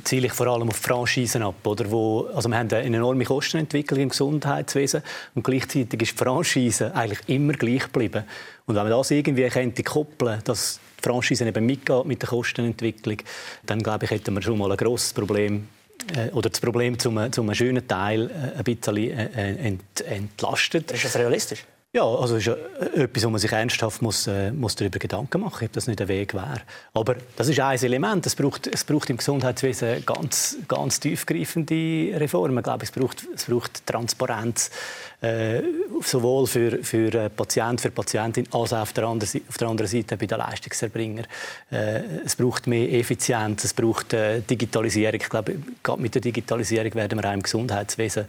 ziele 0.06 0.28
ich 0.28 0.32
vor 0.32 0.48
allem 0.48 0.70
auf 0.70 0.78
Franchisen 0.78 1.44
ab. 1.44 1.56
Oder 1.66 1.92
wo, 1.92 2.30
also 2.34 2.48
wir 2.48 2.58
haben 2.58 2.72
eine 2.72 2.84
enorme 2.84 3.26
Kostenentwicklung 3.26 4.00
im 4.00 4.08
Gesundheitswesen 4.10 5.04
und 5.36 5.44
gleichzeitig 5.44 6.02
ist 6.02 6.14
die 6.14 6.24
Franchise 6.24 6.96
eigentlich 6.96 7.28
immer 7.28 7.52
gleich 7.52 7.84
geblieben. 7.84 8.24
Und 8.66 8.76
wenn 8.76 8.84
man 8.84 8.92
das 8.92 9.12
irgendwie 9.12 9.50
könnte 9.50 9.84
koppeln 9.84 10.40
dass 10.46 10.80
die 11.00 11.04
Franchise 11.04 11.46
eben 11.46 11.66
mitgeht 11.66 12.06
mit 12.06 12.22
der 12.22 12.30
Kostenentwicklung, 12.30 13.18
dann 13.66 13.84
glaube 13.84 14.06
ich, 14.06 14.12
hätten 14.12 14.34
wir 14.34 14.42
schon 14.42 14.58
mal 14.58 14.72
ein 14.72 14.78
grosses 14.78 15.12
Problem 15.12 15.68
oder 16.34 16.50
das 16.50 16.60
Problem 16.60 16.98
zum, 17.00 17.32
zum 17.32 17.54
schönen 17.54 17.88
Teil 17.88 18.30
äh, 18.30 18.58
ein 18.58 18.64
bisschen 18.64 18.98
äh, 18.98 19.56
ent, 19.56 20.02
entlastet. 20.02 20.92
Ist 20.92 21.06
das 21.06 21.16
realistisch? 21.18 21.66
Ja, 21.94 22.04
also 22.04 22.36
ist 22.36 22.46
ja 22.46 22.56
etwas, 22.96 23.24
wo 23.24 23.30
man 23.30 23.40
sich 23.40 23.52
ernsthaft 23.52 24.02
muss, 24.02 24.28
äh, 24.28 24.52
muss 24.52 24.76
darüber 24.76 25.00
Gedanken 25.00 25.42
machen 25.42 25.54
muss, 25.62 25.70
ob 25.70 25.74
das 25.74 25.88
nicht 25.88 26.02
ein 26.02 26.08
Weg 26.10 26.34
wäre. 26.34 26.62
Aber 26.94 27.16
das 27.38 27.48
ist 27.48 27.60
ein 27.60 27.80
Element. 27.82 28.26
Es 28.26 28.36
braucht, 28.36 28.68
es 28.68 28.84
braucht 28.84 29.10
im 29.10 29.18
Gesundheitswesen 29.18 30.06
ganz, 30.06 30.58
ganz 30.68 31.00
tiefgreifende 31.00 32.20
Reformen. 32.20 32.58
Ich 32.58 32.64
glaube, 32.64 32.84
es 32.84 32.92
braucht, 32.92 33.26
es 33.34 33.46
braucht 33.46 33.86
Transparenz 33.88 34.70
äh, 35.20 35.64
sowohl 36.04 36.46
für, 36.46 36.84
für 36.84 37.12
äh, 37.14 37.30
Patient, 37.30 37.82
für 37.82 37.90
Patientin, 37.90 38.48
als 38.52 38.72
auch 38.72 38.82
auf 38.82 38.94
der 38.94 39.06
anderen, 39.06 39.42
auf 39.50 39.58
der 39.58 39.68
anderen 39.68 39.90
Seite 39.90 40.16
bei 40.16 40.28
den 40.28 40.38
Leistungserbringern. 40.38 41.26
Äh, 41.72 42.02
es 42.24 42.36
braucht 42.36 42.68
mehr 42.68 42.92
Effizienz, 42.94 43.64
es 43.64 43.74
braucht 43.74 44.14
äh, 44.14 44.42
Digitalisierung. 44.42 45.20
Ich 45.20 45.30
glaube, 45.30 45.56
gerade 45.82 46.02
mit 46.02 46.14
der 46.14 46.22
Digitalisierung 46.22 46.94
werden 46.94 47.20
wir 47.20 47.28
auch 47.30 47.34
im 47.34 47.42
Gesundheitswesen 47.42 48.26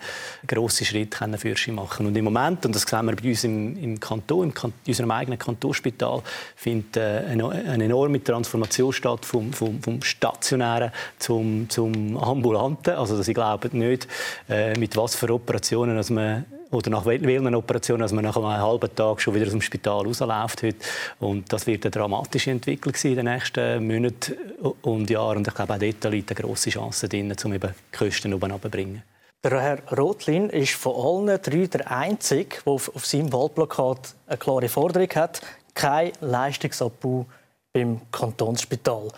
grosse 0.47 0.87
Schritte 0.87 1.19
können 1.19 1.37
für 1.37 1.55
machen. 1.73 2.07
Und 2.07 2.17
im 2.17 2.25
Moment, 2.25 2.65
und 2.65 2.75
das 2.75 2.83
sehen 2.83 3.05
wir 3.05 3.17
bei 3.17 3.29
uns 3.29 3.45
im, 3.45 3.77
im 3.77 4.01
Kanton, 4.01 4.51
in 4.51 4.73
unserem 4.87 5.11
eigenen 5.11 5.39
Kantonsspital, 5.39 6.23
findet 6.57 6.97
äh, 6.97 7.25
eine, 7.29 7.51
eine, 7.51 7.85
enorme 7.85 8.25
Transformation 8.25 8.95
statt 8.95 9.27
vom, 9.27 9.53
vom, 9.53 9.83
vom 9.83 10.03
Stationären 10.03 10.91
zum, 11.19 11.69
zum 11.69 12.17
Ambulanten. 12.17 12.95
Also, 12.95 13.19
dass 13.19 13.29
ich 13.29 13.35
glaube 13.35 13.69
nicht, 13.77 14.09
äh, 14.49 14.79
mit 14.79 14.97
was 14.97 15.15
für 15.15 15.29
Operationen 15.35 15.99
dass 15.99 16.11
man 16.11 16.47
oder 16.71 16.91
nach 16.91 17.07
welchen 17.07 17.55
Operationen, 17.55 18.03
dass 18.03 18.13
man 18.13 18.25
nach 18.25 18.37
einem 18.37 18.47
halben 18.47 18.95
Tag 18.95 19.21
schon 19.21 19.35
wieder 19.35 19.47
aus 19.47 19.53
dem 19.53 19.61
Spital 19.61 20.05
rausläuft 20.05 20.63
heute. 20.63 20.77
Und 21.21 21.53
das 21.53 21.67
wird 21.67 21.85
eine 21.85 21.91
dramatische 21.91 22.51
Entwicklung 22.51 22.95
sein 22.95 23.13
in 23.13 23.17
den 23.17 23.27
nächsten 23.27 23.87
Monaten 23.87 24.35
und 24.83 25.09
Jahren. 25.09 25.39
Und 25.39 25.49
ich 25.49 25.55
glaube, 25.55 25.75
auch 25.75 25.79
dort 25.79 26.05
liegt 26.13 26.31
eine 26.31 26.41
grosse 26.41 26.71
Chance 26.71 27.09
drin, 27.09 27.35
um 27.45 27.53
eben 27.53 27.75
die 27.93 27.97
Kosten 27.97 28.35
oben 28.35 28.51
runterzubringen. 28.51 29.03
Der 29.45 29.61
Herr 29.61 29.79
Rotlin 29.97 30.51
ist 30.51 30.75
von 30.75 31.29
allen 31.29 31.41
drei 31.41 31.67
der 31.67 31.91
Einzige, 31.91 32.57
der 32.65 32.73
auf, 32.73 32.95
auf 32.95 33.07
seinem 33.07 33.33
Wahlplakat 33.33 34.15
eine 34.27 34.37
klare 34.37 34.69
Forderung 34.69 35.09
hat, 35.15 35.41
kein 35.75 36.11
Leistungsabbau 36.21 37.25
beim 37.73 38.01
Kantonsspital. 38.11 39.09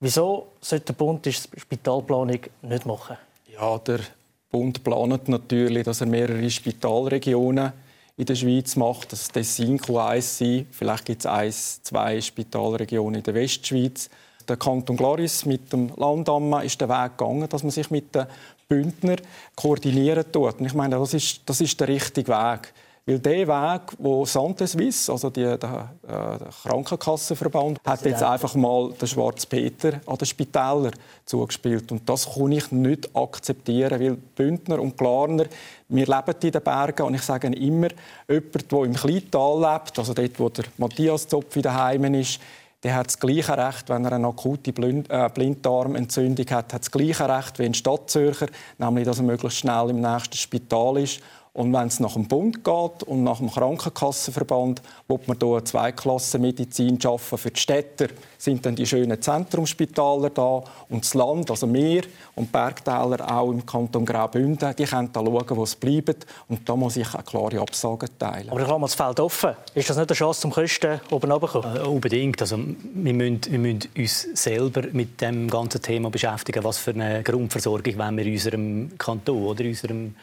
Wieso 0.00 0.48
sollte 0.60 0.86
der 0.86 0.92
Bund 0.94 1.24
die 1.24 1.32
Spitalplanung 1.32 2.40
nicht 2.62 2.86
machen? 2.86 3.16
Ja, 3.52 3.78
der 3.78 4.00
Bund 4.50 4.82
plant 4.82 5.28
natürlich, 5.28 5.84
dass 5.84 6.00
er 6.00 6.06
mehrere 6.06 6.48
Spitalregionen 6.50 7.72
in 8.16 8.26
der 8.26 8.34
Schweiz 8.34 8.76
macht. 8.76 9.12
Das 9.12 9.28
Tessin 9.28 9.78
kann 9.78 9.96
eins 9.96 10.38
sein. 10.38 10.66
Vielleicht 10.70 11.04
gibt 11.04 11.20
es 11.22 11.26
eins, 11.26 11.82
zwei 11.82 12.20
Spitalregionen 12.20 13.16
in 13.16 13.22
der 13.22 13.34
Westschweiz. 13.34 14.10
Der 14.48 14.56
Kanton 14.56 14.96
Glaris 14.96 15.44
mit 15.44 15.72
dem 15.72 15.92
Landamme 15.96 16.64
ist 16.64 16.80
der 16.80 16.88
Weg 16.88 17.18
gegangen, 17.18 17.48
dass 17.48 17.62
man 17.62 17.70
sich 17.70 17.90
mit 17.90 18.14
den 18.14 18.26
Bündner 18.66 19.16
koordinieren 19.54 20.24
tut. 20.32 20.58
Und 20.58 20.66
ich 20.66 20.74
meine, 20.74 20.96
das 20.96 21.14
ist, 21.14 21.42
das 21.46 21.60
ist 21.60 21.78
der 21.78 21.88
richtige 21.88 22.32
Weg. 22.32 22.72
Weil 23.08 23.20
der 23.20 23.48
Weg, 23.48 23.82
wo 23.96 24.24
Santé 24.24 24.66
Suisse, 24.66 25.10
also 25.10 25.30
die, 25.30 25.40
der, 25.40 25.94
äh, 26.06 26.38
der 26.38 26.48
Krankenkassenverband, 26.62 27.80
hat 27.86 28.04
jetzt 28.04 28.22
einfach 28.22 28.54
mal 28.54 28.92
den 28.92 29.08
Schwarz 29.08 29.46
Peter 29.46 29.98
an 30.04 30.18
den 30.18 30.26
Spitälern 30.26 30.92
zugespielt. 31.24 31.90
Und 31.90 32.06
das 32.06 32.34
kann 32.34 32.52
ich 32.52 32.70
nicht 32.70 33.16
akzeptieren, 33.16 33.98
weil 33.98 34.14
Bündner 34.14 34.78
und 34.78 34.98
Klarner, 34.98 35.46
wir 35.88 36.04
leben 36.04 36.34
in 36.42 36.50
den 36.50 36.62
Bergen 36.62 37.06
und 37.06 37.14
ich 37.14 37.22
sage 37.22 37.46
immer, 37.46 37.88
jemand, 38.28 38.72
der 38.72 38.82
im 38.82 38.92
Kleintal 38.92 39.58
lebt, 39.58 39.98
also 39.98 40.12
dort, 40.12 40.38
wo 40.38 40.50
der 40.50 40.64
Matthias 40.76 41.26
Zopf 41.26 41.58
daheim 41.62 42.12
ist, 42.12 42.40
der 42.82 42.94
hat 42.94 43.06
das 43.06 43.18
gleiche 43.18 43.56
Recht, 43.56 43.88
wenn 43.88 44.04
er 44.04 44.12
eine 44.12 44.28
akute 44.28 44.70
äh, 44.70 45.30
Blinddarmentzündung 45.30 46.46
hat, 46.50 46.74
hat 46.74 46.82
das 46.82 46.90
gleiche 46.90 47.26
Recht 47.26 47.58
wie 47.58 47.64
ein 47.64 47.74
Stadtzürcher, 47.74 48.48
nämlich 48.76 49.06
dass 49.06 49.16
er 49.16 49.24
möglichst 49.24 49.60
schnell 49.60 49.88
im 49.88 50.02
nächsten 50.02 50.36
Spital 50.36 50.98
ist 50.98 51.20
und 51.52 51.72
wenn 51.72 51.88
es 51.88 52.00
nach 52.00 52.14
dem 52.14 52.26
Bund 52.26 52.64
geht 52.64 53.02
und 53.04 53.24
nach 53.24 53.38
dem 53.38 53.50
Krankenkassenverband, 53.50 54.82
wo 55.08 55.18
man 55.26 55.36
hier 55.40 55.48
eine 55.48 55.64
Zweiklassenmedizin 55.64 57.00
schaffen 57.00 57.38
für 57.38 57.50
die 57.50 57.60
Städter, 57.60 58.06
sind 58.38 58.64
dann 58.64 58.76
die 58.76 58.86
schönen 58.86 59.20
Zentrumsspitaler 59.20 60.30
da 60.30 60.62
und 60.88 61.04
das 61.04 61.14
Land, 61.14 61.50
also 61.50 61.72
wir 61.72 62.02
und 62.36 62.52
Bergtäler 62.52 63.30
auch 63.30 63.50
im 63.50 63.66
Kanton 63.66 64.04
Graubünden, 64.04 64.74
die 64.76 64.84
können 64.84 65.10
da 65.12 65.20
schauen, 65.20 65.56
wo 65.56 65.64
es 65.64 65.74
bleibt 65.74 66.26
und 66.48 66.68
da 66.68 66.76
muss 66.76 66.96
ich 66.96 67.12
eine 67.14 67.24
klare 67.24 67.60
Absage 67.60 68.06
teilen. 68.18 68.50
Aber 68.50 68.60
ich 68.60 68.68
habe 68.68 68.80
das 68.80 68.94
Feld 68.94 69.20
offen. 69.20 69.54
Ist 69.74 69.90
das 69.90 69.96
nicht 69.96 70.10
eine 70.10 70.16
Chance, 70.16 70.40
zum 70.42 70.52
Kosten 70.52 71.00
oben 71.10 71.30
runterzukommen? 71.30 71.76
Äh, 71.76 71.80
unbedingt. 71.80 72.40
Also, 72.40 72.58
wir, 72.58 73.14
müssen, 73.14 73.40
wir 73.50 73.58
müssen 73.58 73.88
uns 73.96 74.28
selber 74.34 74.82
mit 74.92 75.20
dem 75.20 75.48
ganzen 75.48 75.82
Thema 75.82 76.10
beschäftigen. 76.10 76.64
Was 76.64 76.78
für 76.78 76.92
eine 76.92 77.22
Grundversorgung 77.22 77.98
wollen 77.98 78.16
wir 78.16 78.26
in 78.26 78.32
unserem 78.32 78.98
Kanton 78.98 79.42
oder 79.44 79.60
in 79.62 79.70
unserem 79.70 80.14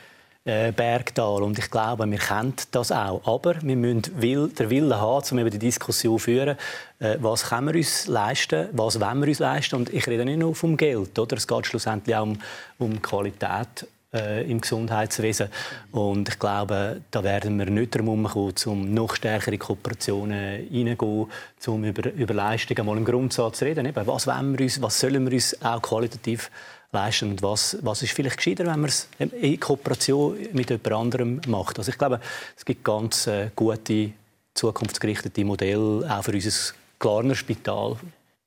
äh, 0.46 0.72
Bergtal. 0.72 1.42
Und 1.42 1.58
ich 1.58 1.72
glaube, 1.72 2.10
wir 2.10 2.20
kennen 2.20 2.54
das 2.72 2.92
auch. 2.92 3.22
Aber 3.25 3.56
wir 3.62 3.75
müssen 3.75 4.04
den 4.20 4.70
Willen 4.70 4.96
haben, 4.96 5.25
um 5.32 5.40
eben 5.40 5.50
die 5.50 5.60
Diskussion 5.60 6.20
zu 6.20 6.25
führen, 6.25 6.58
äh, 7.00 7.18
was 7.20 7.50
können 7.50 7.68
wir 7.68 7.75
uns 7.75 8.08
leisten, 8.08 8.70
was 8.72 9.00
wollen 9.00 9.22
wir 9.22 9.28
uns 9.28 9.40
leisten. 9.40 9.75
Und 9.75 9.94
ich 9.94 10.06
rede 10.08 10.24
nicht 10.24 10.38
nur 10.38 10.56
vom 10.56 10.78
Geld. 10.78 11.18
Oder? 11.18 11.38
Es 11.38 11.48
geht 11.48 11.66
schlussendlich 11.66 12.16
auch 12.16 12.24
um, 12.24 12.38
um 12.78 13.02
Qualität 13.02 13.88
äh, 14.14 14.50
im 14.50 14.62
Gesundheitswesen. 14.62 15.50
Und 15.92 16.30
ich 16.30 16.38
glaube, 16.38 17.02
da 17.10 17.24
werden 17.24 17.58
wir 17.58 17.66
nicht 17.66 17.96
darum 17.96 18.25
kommen, 18.25 18.54
um 18.66 18.94
noch 18.94 19.16
stärkere 19.16 19.58
Kooperationen 19.58 20.68
hineingehen, 20.70 21.28
um 21.66 21.84
über, 21.84 22.12
über 22.14 22.34
Leistungen 22.36 22.86
mal 22.86 22.98
im 22.98 23.06
Grundsatz 23.06 23.58
zu 23.58 23.66
reden. 23.66 23.88
Eben, 23.88 24.08
was, 24.08 24.28
wollen 24.28 24.58
wir 24.58 24.64
uns, 24.64 24.82
was 24.82 25.00
sollen 25.00 25.25
wir 25.25 25.34
uns 25.34 25.60
auch 25.64 25.82
qualitativ 25.82 26.52
leisten 26.52 26.75
und 26.96 27.42
was, 27.42 27.78
was 27.82 28.02
ist 28.02 28.14
vielleicht 28.14 28.38
gescheiter, 28.38 28.66
wenn 28.66 28.80
man 28.80 28.90
es 28.90 29.08
in 29.20 29.60
Kooperation 29.60 30.38
mit 30.54 30.70
jemand 30.70 30.92
anderem 30.92 31.42
macht. 31.48 31.78
Also 31.78 31.92
ich 31.92 31.98
glaube, 31.98 32.20
es 32.58 32.66
gibt 32.66 32.84
ganz 32.84 33.28
äh, 33.28 33.50
gute, 33.56 34.12
zukunftsgerichtete 34.54 35.44
Modelle, 35.44 36.08
auch 36.10 36.24
für 36.24 36.32
unser 36.32 36.74
Klarner 37.00 37.36
Spital. 37.36 37.98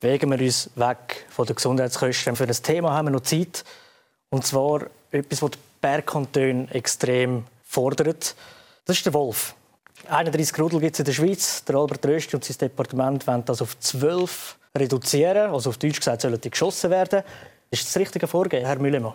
Wegen 0.01 0.31
wir 0.31 0.39
uns 0.39 0.69
weg 0.75 1.25
von 1.29 1.45
den 1.45 1.55
Gesundheitskosten. 1.55 2.35
Für 2.35 2.47
das 2.47 2.61
Thema 2.61 2.91
haben 2.91 3.07
wir 3.07 3.11
noch 3.11 3.21
Zeit. 3.21 3.63
Und 4.29 4.45
zwar 4.45 4.87
etwas, 5.11 5.41
was 5.41 5.51
die 5.51 5.59
Bergkantone 5.81 6.67
extrem 6.71 7.43
fordert. 7.63 8.35
Das 8.85 8.97
ist 8.97 9.05
der 9.05 9.13
Wolf. 9.13 9.55
31 10.07 10.57
Rudel 10.59 10.79
gibt 10.79 10.95
es 10.95 10.99
in 10.99 11.05
der 11.05 11.11
Schweiz. 11.11 11.63
Der 11.65 11.75
Albert 11.75 12.05
Rösti 12.05 12.35
und 12.35 12.43
sein 12.43 12.57
Departement 12.57 13.27
wollen 13.27 13.45
das 13.45 13.61
auf 13.61 13.77
12 13.79 14.57
reduzieren. 14.75 15.51
Also 15.51 15.69
auf 15.69 15.77
Deutsch 15.77 15.99
gesagt 15.99 16.21
sollen 16.21 16.39
die 16.39 16.49
geschossen 16.49 16.89
werden. 16.89 17.23
Ist 17.71 17.85
das 17.85 17.97
richtige 17.97 18.25
Vorgehen, 18.25 18.65
Herr 18.65 18.79
Müllemann? 18.79 19.13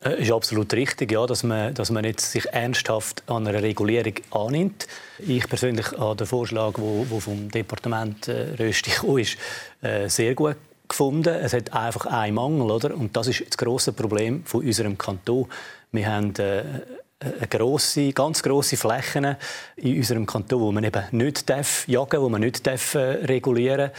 Es 0.00 0.14
äh, 0.14 0.22
ist 0.22 0.32
absolut 0.32 0.74
richtig, 0.74 1.12
ja, 1.12 1.24
dass, 1.24 1.44
man, 1.44 1.72
dass 1.72 1.90
man 1.92 2.02
jetzt 2.02 2.32
sich 2.32 2.46
ernsthaft 2.46 3.22
an 3.28 3.46
einer 3.46 3.62
Regulierung 3.62 4.14
annimmt. 4.32 4.88
Ich 5.20 5.48
persönlich 5.48 5.92
habe 5.92 6.16
den 6.16 6.26
Vorschlag, 6.26 6.74
der 6.74 7.20
vom 7.20 7.48
Departement 7.48 8.26
äh, 8.26 8.56
Rösti 8.58 8.90
ist, 9.20 9.36
äh, 9.82 10.08
sehr 10.08 10.34
gut 10.34 10.56
gefunden. 10.88 11.32
Es 11.32 11.52
hat 11.52 11.72
einfach 11.72 12.06
einen 12.06 12.34
Mangel, 12.34 12.72
oder? 12.72 12.92
und 12.96 13.16
das 13.16 13.28
ist 13.28 13.44
das 13.48 13.56
große 13.56 13.92
Problem 13.92 14.44
von 14.46 14.64
unserem 14.64 14.98
Kanton. 14.98 15.46
Wir 15.92 16.08
haben 16.08 16.34
äh, 16.34 16.64
grosse, 17.48 18.12
ganz 18.12 18.42
grosse 18.42 18.76
Flächen 18.76 19.36
in 19.76 19.96
unserem 19.98 20.26
Kanton, 20.26 20.60
wo 20.60 20.72
man 20.72 20.82
eben 20.82 21.04
nicht 21.12 21.48
darf 21.48 21.86
jagen, 21.86 22.20
wo 22.20 22.28
man 22.28 22.40
nicht 22.40 22.66
darf, 22.66 22.96
äh, 22.96 23.24
regulieren 23.26 23.92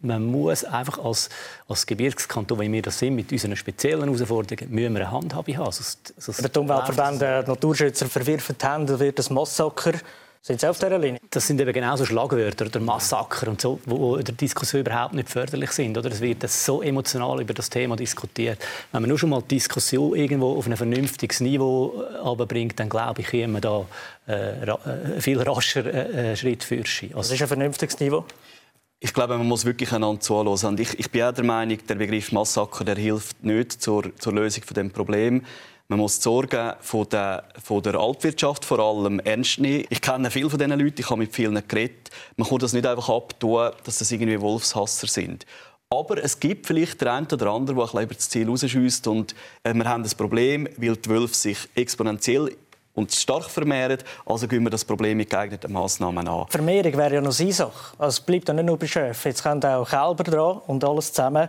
man 0.00 0.24
muss 0.24 0.64
einfach 0.64 0.98
als, 0.98 1.28
als 1.66 1.86
Gebirgskanton, 1.86 2.60
wie 2.60 2.70
wir 2.70 2.82
das 2.82 2.98
sind, 2.98 3.14
mit 3.14 3.32
unseren 3.32 3.56
speziellen 3.56 4.04
Herausforderungen, 4.04 4.72
müssen 4.72 4.94
wir 4.94 5.00
eine 5.00 5.10
Handhabe 5.10 5.56
haben. 5.56 5.72
Sonst, 5.72 6.14
sonst 6.16 6.42
Wenn 6.42 6.52
die 6.52 6.58
Umweltverbände, 6.58 7.42
die 7.44 7.50
Naturschützer 7.50 8.06
verwirfen 8.06 8.56
haben, 8.62 8.86
dann 8.86 8.98
wird 9.00 9.18
das 9.18 9.30
Massaker 9.30 9.92
sind 10.40 10.60
Sie 10.60 10.68
auf 10.68 10.78
dieser 10.78 10.98
Linie? 10.98 11.20
Das 11.30 11.46
sind 11.46 11.60
eben 11.60 11.72
genauso 11.72 12.06
Schlagwörter 12.06 12.66
oder 12.66 12.80
Massaker 12.80 13.48
und 13.48 13.60
so, 13.60 13.80
wo 13.84 14.16
der 14.16 14.34
Diskussion 14.34 14.80
überhaupt 14.80 15.12
nicht 15.12 15.28
förderlich 15.28 15.72
sind. 15.72 15.98
Oder 15.98 16.10
es 16.10 16.20
wird 16.20 16.48
so 16.48 16.80
emotional 16.80 17.40
über 17.40 17.52
das 17.52 17.68
Thema 17.68 17.96
diskutiert. 17.96 18.58
Wenn 18.92 19.02
man 19.02 19.08
nur 19.08 19.18
schon 19.18 19.30
mal 19.30 19.42
die 19.42 19.56
Diskussion 19.56 20.16
irgendwo 20.16 20.56
auf 20.56 20.66
ein 20.66 20.76
vernünftiges 20.76 21.40
Niveau 21.40 22.02
äh, 22.24 22.46
bringt, 22.46 22.78
dann 22.78 22.88
glaube 22.88 23.20
ich, 23.20 23.26
können 23.26 23.52
wir 23.52 23.60
da 23.60 23.84
äh, 24.28 24.62
äh, 24.62 25.20
viel 25.20 25.42
rascher 25.42 25.84
äh, 25.84 26.36
Schritt 26.36 26.62
für 26.62 26.78
Also, 26.78 27.12
Was 27.14 27.30
ist 27.30 27.42
ein 27.42 27.48
vernünftiges 27.48 27.98
Niveau? 27.98 28.24
Ich 29.00 29.14
glaube, 29.14 29.38
man 29.38 29.46
muss 29.46 29.64
wirklich 29.64 29.92
einander 29.92 30.20
zuhören. 30.20 30.48
Und 30.48 30.80
ich, 30.80 30.98
ich 30.98 31.08
bin 31.10 31.22
auch 31.22 31.32
der 31.32 31.44
Meinung, 31.44 31.78
der 31.86 31.94
Begriff 31.94 32.32
Massaker 32.32 32.84
der 32.84 32.96
hilft 32.96 33.44
nicht 33.44 33.80
zur, 33.80 34.10
zur 34.16 34.32
Lösung 34.32 34.64
von 34.64 34.74
dem 34.74 34.90
Problem. 34.90 35.44
Man 35.86 36.00
muss 36.00 36.18
die 36.18 36.24
Sorgen 36.24 36.72
von 36.80 37.08
der, 37.08 37.48
von 37.62 37.80
der 37.80 37.94
Altwirtschaft 37.94 38.64
vor 38.64 38.80
allem 38.80 39.20
ernst 39.20 39.60
nehmen. 39.60 39.84
Ich 39.88 40.00
kenne 40.00 40.32
viele 40.32 40.50
von 40.50 40.58
diesen 40.58 40.78
Leuten, 40.78 41.00
ich 41.00 41.08
habe 41.08 41.20
mit 41.20 41.32
vielen 41.32 41.62
geredet. 41.68 42.10
Man 42.36 42.48
kann 42.48 42.58
das 42.58 42.72
nicht 42.72 42.86
einfach 42.86 43.08
abtun, 43.08 43.70
dass 43.84 43.98
das 43.98 44.10
irgendwie 44.10 44.40
Wolfshasser 44.40 45.06
sind. 45.06 45.46
Aber 45.90 46.22
es 46.22 46.40
gibt 46.40 46.66
vielleicht 46.66 47.00
der 47.00 47.14
eine 47.14 47.28
oder 47.32 47.52
andere, 47.52 47.76
der 47.76 47.84
ein 47.84 47.86
bisschen 47.88 48.02
über 48.02 48.14
das 48.14 48.28
Ziel 48.28 48.48
rausschießt. 48.48 49.06
Und 49.06 49.34
äh, 49.62 49.72
wir 49.74 49.84
haben 49.84 50.02
das 50.02 50.16
Problem, 50.16 50.68
weil 50.76 50.96
die 50.96 51.08
Wölfe 51.08 51.34
sich 51.34 51.58
exponentiell 51.76 52.54
und 52.98 53.12
stark 53.12 53.44
vermehren. 53.44 53.98
Also 54.26 54.48
gehen 54.48 54.64
wir 54.64 54.70
das 54.70 54.84
Problem 54.84 55.16
mit 55.16 55.30
geeigneten 55.30 55.72
Massnahmen 55.72 56.26
an. 56.26 56.46
Vermehrung 56.48 56.92
wäre 56.96 57.14
ja 57.14 57.20
noch 57.20 57.38
eine 57.38 57.52
Sache. 57.52 57.94
Also 57.96 58.18
es 58.18 58.20
bleibt 58.20 58.48
ja 58.48 58.54
nicht 58.54 58.66
nur 58.66 58.76
bei 58.76 58.86
Schöfen. 58.86 59.28
Jetzt 59.28 59.42
kommen 59.42 59.64
auch 59.64 59.88
Kälber 59.88 60.24
dran 60.24 60.60
und 60.66 60.84
alles 60.84 61.12
zusammen. 61.12 61.48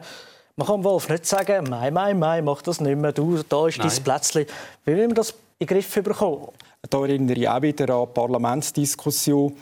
Man 0.56 0.68
kann 0.68 0.84
Wolf 0.84 1.10
nicht 1.10 1.26
sagen, 1.26 1.70
«Mei, 1.70 1.90
mei, 1.90 2.14
mei, 2.14 2.42
mach 2.42 2.62
das 2.62 2.82
nicht 2.82 2.98
mehr, 2.98 3.14
du, 3.14 3.42
da 3.48 3.68
ist 3.68 3.80
dein 3.80 4.04
Plätzchen». 4.04 4.46
Wie 4.86 4.96
will 4.96 5.08
man 5.08 5.16
das 5.16 5.32
in 5.58 5.66
den 5.66 5.68
Griff 5.68 5.94
bekommen? 6.04 6.50
Da 6.90 7.00
erinnere 7.00 7.38
ich 7.38 7.50
auch 7.50 7.62
wieder 7.62 7.94
an 7.96 8.08
die 8.08 8.14
Parlamentsdiskussion. 8.14 9.56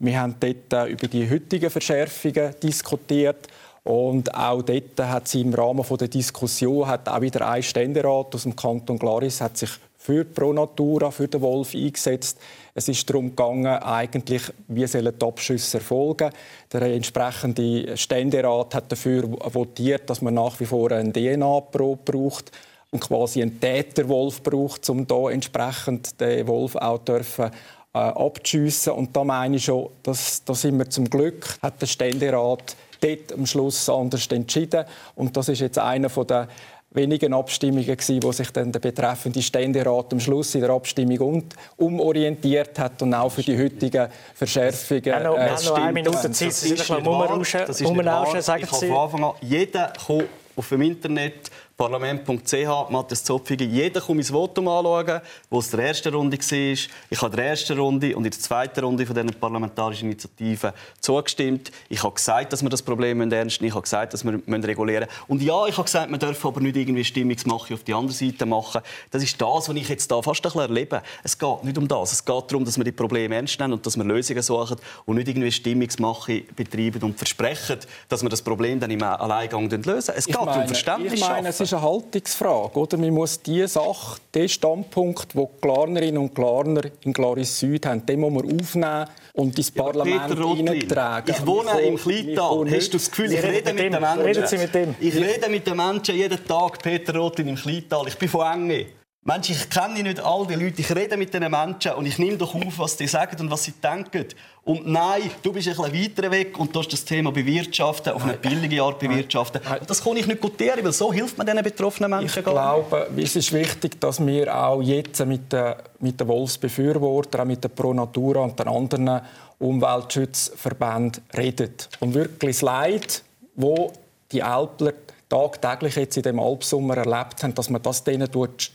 Wir 0.00 0.20
haben 0.20 0.34
dort 0.38 0.72
äh, 0.72 0.92
über 0.92 1.06
die 1.06 1.28
heutigen 1.30 1.70
Verschärfungen 1.70 2.54
diskutiert. 2.62 3.48
Und 3.84 4.34
auch 4.34 4.62
dort 4.62 4.98
hat 4.98 5.28
sie 5.28 5.40
im 5.40 5.54
Rahmen 5.54 5.84
der 5.98 6.08
Diskussion 6.08 6.86
hat 6.86 7.08
auch 7.08 7.20
wieder 7.20 7.48
ein 7.48 7.62
Ständerat 7.62 8.34
aus 8.34 8.42
dem 8.42 8.54
Kanton 8.54 8.98
Glaris 8.98 9.40
hat 9.40 9.56
sich 9.56 9.70
für 10.00 10.24
Pro 10.24 10.54
Natura, 10.54 11.10
für 11.10 11.28
den 11.28 11.42
Wolf 11.42 11.74
eingesetzt. 11.74 12.38
Es 12.74 12.88
ist 12.88 13.08
darum 13.10 13.30
gegangen, 13.30 13.66
eigentlich, 13.66 14.42
wie 14.66 14.86
sollen 14.86 15.12
die 15.16 15.26
Abschüsse 15.26 15.76
erfolgen. 15.76 16.30
Der 16.72 16.82
entsprechende 16.82 17.98
Ständerat 17.98 18.74
hat 18.74 18.90
dafür 18.90 19.24
votiert, 19.52 20.08
dass 20.08 20.22
man 20.22 20.34
nach 20.34 20.58
wie 20.58 20.64
vor 20.64 20.90
eine 20.90 21.12
DNA-Probe 21.12 22.00
braucht 22.02 22.50
und 22.90 23.00
quasi 23.00 23.42
einen 23.42 23.60
Täterwolf 23.60 24.42
braucht, 24.42 24.88
um 24.88 25.06
da 25.06 25.28
entsprechend 25.28 26.18
den 26.18 26.46
Wolf 26.46 26.76
auch 26.76 26.98
dürfen 26.98 27.50
äh, 27.92 27.98
abzuschiessen. 27.98 28.94
Und 28.94 29.14
da 29.14 29.22
meine 29.22 29.56
ich 29.56 29.66
schon, 29.66 29.90
dass, 30.02 30.42
da 30.44 30.54
sind 30.54 30.78
wir 30.78 30.88
zum 30.88 31.10
Glück, 31.10 31.58
hat 31.60 31.82
der 31.82 31.86
Ständerat 31.86 32.74
dort 33.02 33.32
am 33.34 33.44
Schluss 33.44 33.86
anders 33.90 34.26
entschieden. 34.28 34.86
Und 35.14 35.36
das 35.36 35.50
ist 35.50 35.60
jetzt 35.60 35.78
einer 35.78 36.08
der 36.08 36.48
wenigen 36.92 37.32
Abstimmungen 37.32 37.86
gewesen, 37.86 38.22
wo 38.22 38.32
sich 38.32 38.50
dann 38.50 38.72
der 38.72 38.80
betreffende 38.80 39.40
Ständerat 39.40 40.12
am 40.12 40.20
Schluss 40.20 40.54
in 40.54 40.62
der 40.62 40.70
Abstimmung 40.70 41.44
umorientiert 41.76 42.78
hat 42.78 43.00
und 43.02 43.14
auch 43.14 43.30
für 43.30 43.42
die 43.42 43.56
heutigen 43.56 44.08
Verschärfungen. 44.34 45.04
Ja, 45.04 45.20
noch, 45.20 45.36
äh, 45.36 45.52
noch 45.52 45.74
eine 45.74 45.92
Minute 45.92 46.30
Zeit, 46.32 46.48
das 46.48 46.62
ist, 46.64 46.70
nicht 46.70 46.88
wahr. 47.06 47.38
Das 47.38 47.80
ist 47.80 47.88
nicht 47.88 48.04
wahr. 48.04 48.36
Ich 48.36 48.48
habe 48.48 48.66
von 48.66 48.92
Anfang 48.92 49.24
an, 49.24 49.32
jeder 49.40 49.92
kommt 50.04 50.28
auf 50.56 50.68
dem 50.68 50.82
Internet 50.82 51.50
parlament.ch, 51.80 52.90
Matthias 52.90 53.24
Zopfige, 53.24 53.64
jeder 53.64 54.02
kann 54.02 54.14
mein 54.14 54.24
Votum 54.26 54.68
anschauen, 54.68 55.22
wo 55.48 55.60
es 55.60 55.72
in 55.72 55.78
der 55.78 55.88
ersten 55.88 56.14
Runde 56.14 56.36
war. 56.36 56.44
Ich 56.44 57.22
habe 57.22 57.30
in 57.30 57.36
der 57.36 57.46
ersten 57.46 57.78
Runde 57.78 58.14
und 58.14 58.26
in 58.26 58.30
der 58.30 58.38
zweiten 58.38 58.84
Runde 58.84 59.06
von 59.06 59.14
diesen 59.14 59.30
parlamentarischen 59.40 60.10
Initiativen 60.10 60.72
zugestimmt. 61.00 61.72
Ich 61.88 62.02
habe 62.02 62.14
gesagt, 62.14 62.52
dass 62.52 62.62
wir 62.62 62.68
das 62.68 62.82
Problem 62.82 63.22
ernst 63.32 63.62
nehmen 63.62 63.68
Ich 63.68 63.74
habe 63.74 63.80
gesagt, 63.80 64.12
dass 64.12 64.24
wir 64.24 64.34
regulieren 64.46 65.06
müssen. 65.06 65.24
Und 65.28 65.40
ja, 65.40 65.64
ich 65.68 65.78
habe 65.78 65.84
gesagt, 65.84 66.10
wir 66.10 66.18
dürfen 66.18 66.46
aber 66.48 66.60
nicht 66.60 66.76
irgendwie 66.76 67.02
Stimmungsmache 67.02 67.72
auf 67.72 67.82
die 67.82 67.94
andere 67.94 68.12
Seite 68.12 68.44
machen. 68.44 68.82
Das 69.10 69.22
ist 69.22 69.40
das, 69.40 69.68
was 69.70 69.74
ich 69.74 69.88
jetzt 69.88 70.10
da 70.10 70.20
fast 70.20 70.40
ein 70.40 70.42
bisschen 70.42 70.60
erlebe. 70.60 71.00
Es 71.24 71.38
geht 71.38 71.64
nicht 71.64 71.78
um 71.78 71.88
das. 71.88 72.12
Es 72.12 72.22
geht 72.22 72.44
darum, 72.50 72.62
dass 72.62 72.76
wir 72.76 72.84
die 72.84 72.92
Probleme 72.92 73.36
ernst 73.36 73.58
nehmen 73.58 73.72
und 73.72 73.86
dass 73.86 73.96
wir 73.96 74.04
Lösungen 74.04 74.42
suchen 74.42 74.76
und 75.06 75.16
nicht 75.16 75.28
irgendwie 75.28 75.50
Stimmungsmache 75.50 76.42
betreiben 76.54 77.02
und 77.04 77.16
versprechen, 77.16 77.78
dass 78.10 78.22
wir 78.22 78.28
das 78.28 78.42
Problem 78.42 78.78
dann 78.78 78.90
im 78.90 79.02
Alleingang 79.02 79.70
lösen. 79.70 80.12
Es 80.14 80.26
geht 80.26 80.36
meine, 80.36 80.60
um 80.60 80.66
Verständnis 80.66 81.14
ich 81.14 81.20
meine, 81.20 81.48
es 81.48 81.69
ist 81.70 81.74
eine 81.74 81.82
Haltungsfrage. 81.82 82.78
Oder? 82.78 82.98
Man 82.98 83.10
muss 83.10 83.40
die 83.42 83.66
Sache, 83.66 84.20
den 84.34 84.48
Standpunkt, 84.48 85.34
den 85.34 85.40
die 85.40 85.60
Klarnerinnen 85.60 86.18
und 86.18 86.34
Klarner 86.34 86.82
in 87.04 87.12
Glaris 87.12 87.58
Süd 87.58 87.86
haben, 87.86 88.04
den 88.04 88.20
muss 88.20 88.32
man 88.32 88.60
aufnehmen 88.60 89.06
und 89.34 89.56
ins 89.56 89.72
ja, 89.74 89.82
Parlament 89.82 90.56
hineintragen. 90.56 91.34
Ich 91.34 91.46
wohne 91.46 91.80
im 91.80 91.96
Kleintal. 91.96 92.70
Hast 92.70 92.88
du 92.88 92.98
das 92.98 93.10
Gefühl, 93.10 93.32
ich 93.32 93.42
rede 93.42 93.72
mit 93.72 93.92
den 93.92 94.00
Menschen? 94.00 94.24
Mit 94.24 94.96
ich 95.00 95.14
rede 95.16 95.48
mit 95.48 95.66
den 95.66 95.76
Menschen 95.76 96.16
jeden 96.16 96.44
Tag, 96.44 96.82
Peter 96.82 97.14
Rotlin 97.16 97.48
im 97.48 97.56
Kleintal. 97.56 98.08
Ich 98.08 98.18
bin 98.18 98.28
von 98.28 98.46
Enge. 98.52 98.86
Mensch, 99.30 99.50
ich 99.50 99.70
kenne 99.70 100.02
nicht 100.02 100.18
all 100.18 100.44
die 100.44 100.56
Leute, 100.56 100.80
ich 100.80 100.90
rede 100.92 101.16
mit 101.16 101.32
diesen 101.32 101.48
Menschen 101.48 101.92
und 101.92 102.04
ich 102.04 102.18
nehme 102.18 102.36
doch 102.36 102.52
auf, 102.52 102.80
was 102.80 102.98
sie 102.98 103.06
sagen 103.06 103.36
und 103.40 103.48
was 103.48 103.62
sie 103.62 103.74
denken. 103.80 104.26
Und 104.64 104.88
nein, 104.88 105.22
du 105.40 105.52
bist 105.52 105.68
ein 105.68 105.76
bisschen 105.76 106.18
weiter 106.18 106.30
weg 106.32 106.58
und 106.58 106.74
du 106.74 106.80
hast 106.80 106.92
das 106.92 107.04
Thema 107.04 107.30
bewirtschaften, 107.30 108.12
auf 108.12 108.24
eine 108.24 108.32
billige 108.34 108.82
Art 108.82 108.98
bewirtschaften. 108.98 109.60
Und 109.78 109.88
das 109.88 110.02
kann 110.02 110.16
ich 110.16 110.26
nicht 110.26 110.40
gutieren, 110.40 110.80
weil 110.82 110.92
so 110.92 111.12
hilft 111.12 111.38
man 111.38 111.46
diesen 111.46 111.62
betroffenen 111.62 112.10
Menschen 112.10 112.40
Ich 112.40 112.44
glaube, 112.44 113.08
es 113.16 113.36
ist 113.36 113.52
wichtig, 113.52 114.00
dass 114.00 114.18
wir 114.26 114.52
auch 114.52 114.82
jetzt 114.82 115.24
mit 115.24 115.52
den, 115.52 115.74
mit 116.00 116.18
den 116.18 116.26
Wolfsbefürwortern, 116.26 117.46
mit 117.46 117.62
der 117.62 117.68
Pro 117.68 117.94
Natura 117.94 118.40
und 118.40 118.58
den 118.58 118.66
anderen 118.66 119.20
Umweltschutzverbänden 119.60 121.22
reden. 121.36 121.74
Und 122.00 122.14
wirklich 122.14 122.56
das 122.56 122.62
Leid, 122.62 123.22
wo 123.54 123.92
die 124.32 124.42
Alpler 124.42 124.92
tagtäglich 125.30 125.94
jetzt 125.94 126.16
in 126.16 126.24
dem 126.24 126.40
Alpsommer 126.40 126.98
erlebt 126.98 127.42
haben, 127.42 127.54
dass 127.54 127.70
man 127.70 127.80
das 127.80 128.04
denen 128.04 128.28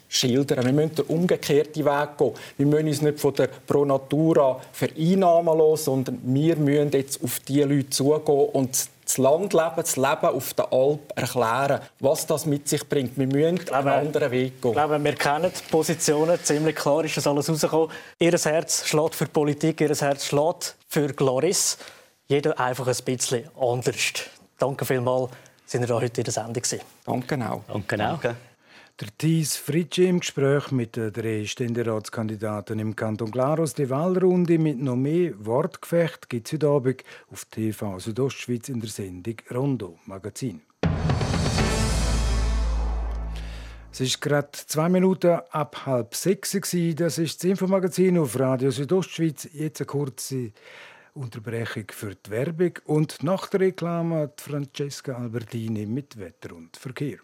schildern. 0.07 0.65
Wir 0.65 0.73
müssen 0.73 0.95
den 0.95 1.05
umgekehrten 1.05 1.85
Weg 1.85 2.17
gehen. 2.17 2.31
Wir 2.57 2.65
müssen 2.65 2.87
uns 2.87 3.01
nicht 3.01 3.19
von 3.19 3.33
der 3.35 3.49
Pro 3.67 3.85
Natura 3.85 4.59
vereinnahmen 4.71 5.57
lassen, 5.57 5.83
sondern 5.83 6.21
wir 6.23 6.55
müssen 6.55 6.91
jetzt 6.91 7.23
auf 7.23 7.39
die 7.41 7.61
Leute 7.61 7.89
zugehen 7.89 8.49
und 8.53 8.89
das 9.03 9.17
Landleben, 9.19 9.75
das 9.75 9.97
Leben 9.97 10.25
auf 10.25 10.53
der 10.55 10.73
Alp 10.73 11.13
erklären, 11.15 11.81
was 11.99 12.25
das 12.25 12.45
mit 12.45 12.67
sich 12.67 12.87
bringt. 12.87 13.17
Wir 13.17 13.27
müssen 13.27 13.57
glaube, 13.57 13.91
einen 13.91 14.07
anderen 14.07 14.31
Weg 14.31 14.61
gehen. 14.61 14.71
Ich 14.71 14.77
glaube, 14.77 15.03
wir 15.03 15.15
kennen 15.15 15.51
die 15.53 15.71
Positionen. 15.71 16.39
Ziemlich 16.41 16.75
klar 16.75 17.03
ist 17.03 17.17
das 17.17 17.27
alles 17.27 17.49
rausgekommen. 17.49 17.89
Ihr 18.17 18.31
Herz 18.31 18.87
schlägt 18.87 19.13
für 19.13 19.27
Politik, 19.27 19.81
ihr 19.81 19.93
Herz 19.93 20.25
schlägt 20.25 20.75
für 20.87 21.07
Gloris. 21.13 21.77
Jeder 22.27 22.59
einfach 22.59 22.87
ein 22.87 22.95
bisschen 23.05 23.47
anders. 23.59 23.95
Danke 24.57 24.85
vielmals 24.85 25.29
sind 25.65 25.87
wir 25.87 25.95
heute 25.95 26.21
in 26.21 26.25
der 26.25 26.33
Sendung. 26.33 26.63
Danke 27.05 27.49
auch. 27.49 27.63
Danke 27.67 27.95
auch. 27.95 28.21
Danke. 28.21 28.35
Der 29.01 29.09
Thies 29.17 29.57
Fritschi 29.57 30.07
im 30.07 30.21
Gespräch 30.21 30.71
mit 30.71 30.95
den 30.95 31.11
drei 31.11 31.45
Ständeratskandidaten 31.45 32.79
im 32.79 32.95
Kanton 32.95 33.29
Glarus. 33.29 33.73
Die 33.73 33.89
Wahlrunde 33.89 34.57
mit 34.57 34.79
noch 34.79 34.95
mehr 34.95 35.33
Wortgefecht 35.37 36.29
gibt 36.29 36.47
es 36.47 36.53
heute 36.53 36.67
Abend 36.69 37.03
auf 37.29 37.43
TV 37.45 37.99
Südostschweiz 37.99 38.69
in 38.69 38.79
der 38.79 38.89
Sendung 38.89 39.35
Rondo 39.51 39.99
Magazin. 40.05 40.61
Es 43.91 43.99
ist 43.99 44.21
gerade 44.21 44.49
zwei 44.51 44.87
Minuten 44.87 45.39
ab 45.51 45.85
halb 45.85 46.15
sechs. 46.15 46.51
Das 46.51 47.17
ist 47.17 47.43
das 47.43 47.49
Infomagazin 47.49 48.17
auf 48.17 48.39
Radio 48.39 48.71
Südostschweiz. 48.71 49.49
Jetzt 49.51 49.81
eine 49.81 49.87
kurze 49.87 50.51
Unterbrechung 51.15 51.85
für 51.91 52.15
die 52.15 52.29
Werbung 52.29 52.73
und 52.85 53.23
nach 53.23 53.47
der 53.47 53.61
Reklame 53.61 54.31
Francesca 54.37 55.13
Albertini 55.13 55.85
mit 55.85 56.17
Wetter 56.17 56.53
und 56.53 56.75
Verkehr. 56.75 57.19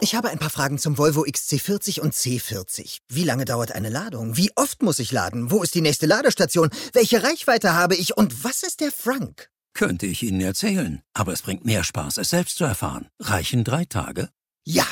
Ich 0.00 0.14
habe 0.14 0.30
ein 0.30 0.38
paar 0.38 0.50
Fragen 0.50 0.78
zum 0.78 0.96
Volvo 0.96 1.22
XC40 1.24 2.00
und 2.00 2.14
C40. 2.14 2.98
Wie 3.08 3.24
lange 3.24 3.44
dauert 3.44 3.72
eine 3.72 3.88
Ladung? 3.88 4.36
Wie 4.36 4.52
oft 4.54 4.80
muss 4.82 5.00
ich 5.00 5.10
laden? 5.10 5.50
Wo 5.50 5.62
ist 5.62 5.74
die 5.74 5.80
nächste 5.80 6.06
Ladestation? 6.06 6.70
Welche 6.92 7.22
Reichweite 7.24 7.74
habe 7.74 7.96
ich? 7.96 8.16
Und 8.16 8.44
was 8.44 8.62
ist 8.62 8.80
der 8.80 8.92
Frank? 8.92 9.50
Könnte 9.74 10.06
ich 10.06 10.22
Ihnen 10.22 10.40
erzählen, 10.40 11.02
aber 11.14 11.32
es 11.32 11.42
bringt 11.42 11.64
mehr 11.64 11.82
Spaß, 11.82 12.18
es 12.18 12.30
selbst 12.30 12.58
zu 12.58 12.64
erfahren. 12.64 13.08
Reichen 13.18 13.64
drei 13.64 13.84
Tage? 13.84 14.30
Ja. 14.64 14.86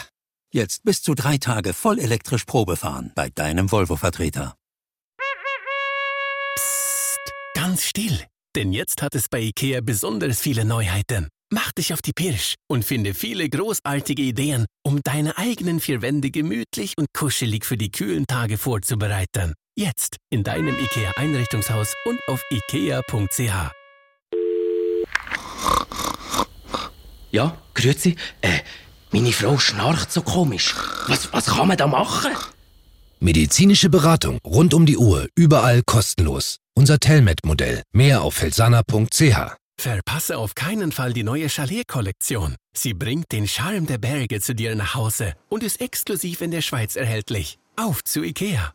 Jetzt 0.52 0.84
bis 0.84 1.02
zu 1.02 1.14
drei 1.14 1.38
Tage 1.38 1.72
voll 1.72 1.98
elektrisch 1.98 2.44
Probe 2.44 2.76
fahren 2.76 3.12
bei 3.14 3.30
deinem 3.30 3.70
Volvo-Vertreter 3.70 4.56
ganz 7.66 7.82
still, 7.82 8.20
denn 8.54 8.72
jetzt 8.72 9.02
hat 9.02 9.16
es 9.16 9.28
bei 9.28 9.40
IKEA 9.40 9.80
besonders 9.80 10.40
viele 10.40 10.64
Neuheiten. 10.64 11.26
Mach 11.52 11.72
dich 11.72 11.92
auf 11.92 12.00
die 12.00 12.12
Pirsch 12.12 12.54
und 12.68 12.84
finde 12.84 13.12
viele 13.12 13.48
großartige 13.48 14.22
Ideen, 14.22 14.66
um 14.84 15.00
deine 15.02 15.36
eigenen 15.36 15.80
vier 15.80 16.00
Wände 16.00 16.30
gemütlich 16.30 16.92
und 16.96 17.08
kuschelig 17.12 17.64
für 17.64 17.76
die 17.76 17.90
kühlen 17.90 18.28
Tage 18.28 18.56
vorzubereiten. 18.56 19.54
Jetzt 19.76 20.18
in 20.30 20.44
deinem 20.44 20.76
IKEA-Einrichtungshaus 20.78 21.92
und 22.04 22.20
auf 22.28 22.40
ikea.ch. 22.52 23.72
Ja, 27.32 27.58
grüezi. 27.74 28.14
Äh, 28.42 28.60
meine 29.10 29.32
Frau 29.32 29.58
schnarcht 29.58 30.12
so 30.12 30.22
komisch. 30.22 30.72
Was, 31.08 31.32
was 31.32 31.46
kann 31.46 31.66
man 31.66 31.76
da 31.76 31.88
machen? 31.88 32.30
Medizinische 33.18 33.88
Beratung 33.88 34.38
rund 34.46 34.74
um 34.74 34.84
die 34.84 34.98
Uhr, 34.98 35.28
überall 35.34 35.82
kostenlos. 35.82 36.58
Unser 36.74 36.98
Telmet-Modell. 36.98 37.82
Mehr 37.92 38.22
auf 38.22 38.34
felsana.ch. 38.34 39.56
Verpasse 39.78 40.38
auf 40.38 40.54
keinen 40.54 40.92
Fall 40.92 41.12
die 41.12 41.22
neue 41.22 41.48
Chalet-Kollektion. 41.48 42.56
Sie 42.74 42.92
bringt 42.92 43.32
den 43.32 43.48
Charme 43.48 43.86
der 43.86 43.98
Berge 43.98 44.40
zu 44.40 44.54
dir 44.54 44.74
nach 44.74 44.94
Hause 44.94 45.32
und 45.48 45.62
ist 45.62 45.80
exklusiv 45.80 46.42
in 46.42 46.50
der 46.50 46.62
Schweiz 46.62 46.96
erhältlich. 46.96 47.58
Auf 47.76 48.04
zu 48.04 48.22
Ikea! 48.22 48.74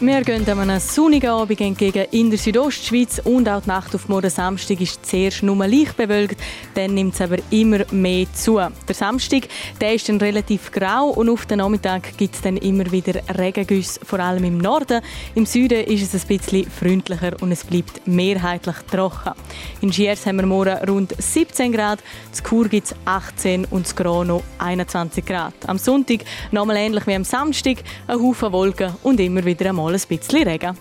Wir 0.00 0.22
gehen 0.22 0.48
einem 0.48 0.78
sonnigen 0.78 1.30
Abend 1.30 1.60
entgegen 1.60 2.06
in 2.12 2.30
der 2.30 2.38
Südostschweiz 2.38 3.20
und 3.24 3.48
auch 3.48 3.62
die 3.62 3.68
Nacht 3.68 3.92
auf 3.96 4.08
morgen 4.08 4.30
Samstag 4.30 4.80
ist 4.80 5.04
zuerst 5.04 5.42
nur 5.42 5.66
leicht 5.66 5.96
bewölkt, 5.96 6.40
dann 6.74 6.94
nimmt 6.94 7.14
es 7.14 7.20
aber 7.20 7.38
immer 7.50 7.80
mehr 7.90 8.32
zu. 8.32 8.60
Der 8.86 8.94
Samstag 8.94 9.48
der 9.80 9.94
ist 9.94 10.08
dann 10.08 10.18
relativ 10.18 10.70
grau 10.70 11.08
und 11.08 11.28
auf 11.28 11.46
den 11.46 11.58
Nachmittag 11.58 12.16
gibt 12.16 12.36
es 12.36 12.42
dann 12.42 12.58
immer 12.58 12.88
wieder 12.92 13.20
Regengüsse, 13.36 13.98
vor 14.04 14.20
allem 14.20 14.44
im 14.44 14.58
Norden. 14.58 15.02
Im 15.34 15.46
Süden 15.46 15.82
ist 15.82 16.14
es 16.14 16.22
ein 16.22 16.28
bisschen 16.28 16.70
freundlicher 16.70 17.32
und 17.40 17.50
es 17.50 17.64
bleibt 17.64 18.06
mehrheitlich 18.06 18.76
trocken. 18.92 19.32
In 19.80 19.92
Schiers 19.92 20.24
haben 20.26 20.36
wir 20.36 20.46
morgen 20.46 20.78
rund 20.88 21.12
17 21.18 21.72
Grad, 21.72 21.98
in 22.36 22.44
Chur 22.48 22.68
gibt 22.68 22.86
es 22.86 22.94
18 23.04 23.64
und 23.64 23.88
in 23.88 23.96
Grano 23.96 24.44
21 24.58 25.26
Grad. 25.26 25.54
Am 25.66 25.76
Sonntag 25.76 26.20
nochmal 26.52 26.76
ähnlich 26.76 27.04
wie 27.08 27.16
am 27.16 27.24
Samstag, 27.24 27.78
ein 28.06 28.22
Haufen 28.22 28.52
Wolken 28.52 28.94
und 29.02 29.18
immer 29.18 29.44
wieder 29.44 29.70
einmal 29.70 29.87
mal 29.88 29.94
ein 29.94 30.08
bisschen 30.08 30.46
Regen. 30.46 30.76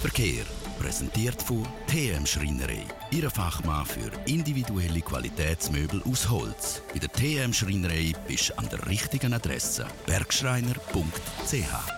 Verkehr 0.00 0.44
präsentiert 0.78 1.42
von 1.42 1.66
TM 1.86 2.24
Schreinerei. 2.24 2.84
Ihr 3.10 3.30
Fachmann 3.30 3.84
für 3.84 4.10
individuelle 4.26 5.02
Qualitätsmöbel 5.02 6.02
aus 6.10 6.30
Holz. 6.30 6.82
Bei 6.92 7.00
der 7.00 7.12
TM 7.12 7.52
Schreinerei 7.52 8.12
bist 8.26 8.50
du 8.50 8.58
an 8.58 8.68
der 8.70 8.86
richtigen 8.86 9.34
Adresse. 9.34 9.86
bergschreiner.ch 10.06 11.97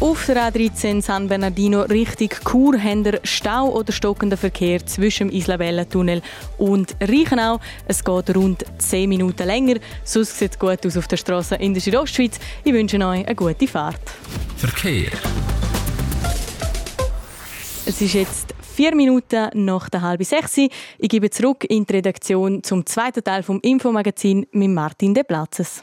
auf 0.00 0.24
der 0.24 0.50
A13 0.50 1.02
San 1.02 1.28
Bernardino 1.28 1.82
Richtung 1.82 2.30
Chur 2.44 2.82
haben 2.82 3.04
wir 3.04 3.20
Stau 3.22 3.68
oder 3.68 3.92
stockenden 3.92 4.38
Verkehr 4.38 4.84
zwischen 4.86 5.28
dem 5.28 5.36
Islavella-Tunnel 5.36 6.22
und 6.56 6.96
Reichenau. 7.00 7.60
Es 7.86 8.02
geht 8.02 8.34
rund 8.34 8.64
10 8.78 9.08
Minuten 9.08 9.46
länger. 9.46 9.76
Sonst 10.02 10.38
sieht 10.38 10.52
es 10.52 10.58
gut 10.58 10.86
aus 10.86 10.96
auf 10.96 11.06
der 11.06 11.18
Straße 11.18 11.56
in 11.56 11.74
der 11.74 11.82
Südostschweiz. 11.82 12.38
Ich 12.64 12.72
wünsche 12.72 12.96
euch 12.96 13.26
eine 13.26 13.34
gute 13.34 13.66
Fahrt. 13.66 14.00
Verkehr. 14.56 15.10
Es 17.84 18.00
ist 18.00 18.14
jetzt 18.14 18.54
vier 18.74 18.94
Minuten 18.94 19.50
nach 19.52 19.90
der 19.90 20.00
halben 20.00 20.24
sechs. 20.24 20.56
Ich 20.56 21.08
gebe 21.08 21.28
zurück 21.28 21.64
in 21.68 21.84
die 21.84 21.92
Redaktion 21.92 22.62
zum 22.62 22.86
zweiten 22.86 23.22
Teil 23.22 23.42
vom 23.42 23.60
Infomagazin 23.60 24.46
mit 24.52 24.70
Martin 24.70 25.12
De 25.12 25.24
Platzes. 25.24 25.82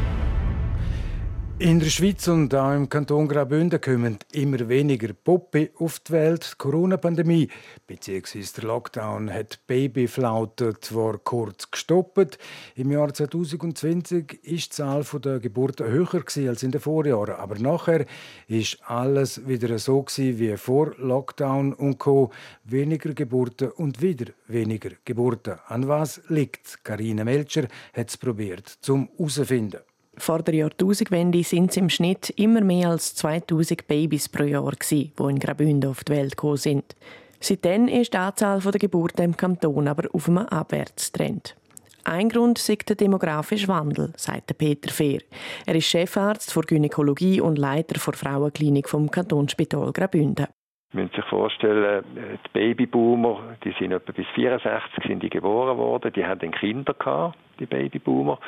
In 1.61 1.79
der 1.79 1.91
Schweiz 1.91 2.27
und 2.27 2.55
auch 2.55 2.73
im 2.73 2.89
Kanton 2.89 3.27
Graubünden 3.27 3.79
kommen 3.79 4.17
immer 4.31 4.67
weniger 4.67 5.13
Puppe 5.13 5.69
auf 5.77 5.99
die 5.99 6.13
Welt. 6.13 6.53
Die 6.53 6.57
Corona-Pandemie 6.57 7.49
bzw. 7.85 8.43
der 8.57 8.63
Lockdown 8.63 9.31
hat 9.31 9.59
Babyflauten 9.67 10.77
zwar 10.81 11.19
kurz 11.19 11.69
gestoppt. 11.69 12.39
Im 12.73 12.91
Jahr 12.91 13.13
2020 13.13 14.43
ist 14.43 14.71
die 14.71 14.75
Zahl 14.75 15.05
der 15.23 15.39
Geburten 15.39 15.85
höher 15.85 16.23
als 16.49 16.63
in 16.63 16.71
den 16.71 16.81
Vorjahren. 16.81 17.35
Aber 17.35 17.59
nachher 17.59 18.07
ist 18.47 18.79
alles 18.87 19.47
wieder 19.47 19.77
so 19.77 20.03
wie 20.17 20.57
vor 20.57 20.95
Lockdown 20.97 21.73
und 21.73 21.99
Co. 21.99 22.31
Weniger 22.63 23.13
Geburten 23.13 23.69
und 23.69 24.01
wieder 24.01 24.33
weniger 24.47 24.89
Geburten. 25.05 25.59
An 25.67 25.87
was 25.87 26.21
liegt? 26.27 26.83
Karine 26.83 27.23
Melcher 27.23 27.67
hat 27.93 28.09
es 28.09 28.17
probiert, 28.17 28.67
zum 28.67 29.09
herauszufinden. 29.15 29.81
Vor 30.17 30.43
der 30.43 30.55
Jahrtausendwende 30.55 31.43
sind 31.43 31.71
es 31.71 31.77
im 31.77 31.89
Schnitt 31.89 32.29
immer 32.31 32.61
mehr 32.61 32.89
als 32.89 33.15
2000 33.15 33.87
Babys 33.87 34.27
pro 34.29 34.43
Jahr, 34.43 34.73
die 34.89 35.11
in 35.17 35.39
Graubünden 35.39 35.89
auf 35.89 36.03
die 36.03 36.11
Welt 36.11 36.31
gekommen 36.31 36.57
sind. 36.57 36.95
Seitdem 37.39 37.87
ist 37.87 38.13
die 38.13 38.17
Anzahl 38.17 38.59
der 38.59 38.73
Geburten 38.73 39.23
im 39.23 39.37
Kanton 39.37 39.87
aber 39.87 40.07
auf 40.13 40.27
einem 40.27 40.39
Abwärtstrend. 40.39 41.55
Ein 42.03 42.29
Grund 42.29 42.57
ist 42.57 42.89
der 42.89 42.95
demografische 42.95 43.67
Wandel, 43.67 44.11
sagt 44.15 44.57
Peter 44.57 44.91
Fehr. 44.91 45.21
Er 45.65 45.75
ist 45.75 45.85
Chefarzt 45.85 46.51
für 46.51 46.61
Gynäkologie 46.61 47.41
und 47.41 47.57
Leiter 47.57 47.93
der 47.93 48.13
Frauenklinik 48.13 48.89
vom 48.89 49.09
Kantonsspital 49.09 49.91
Graubünden. 49.91 50.47
Man 50.93 51.05
muss 51.05 51.15
sich 51.15 51.25
vorstellen, 51.25 52.03
die 52.15 52.49
Babyboomer, 52.53 53.55
die 53.63 53.73
sind 53.79 53.93
etwa 53.93 54.11
bis 54.11 54.27
64 54.35 55.05
sind 55.07 55.23
die 55.23 55.29
geboren 55.29 55.77
worden, 55.77 56.11
die 56.13 56.25
haben 56.25 56.51
Kinder 56.51 56.93
gehabt, 56.93 57.37
die 57.61 57.65
Babyboomer. 57.65 58.39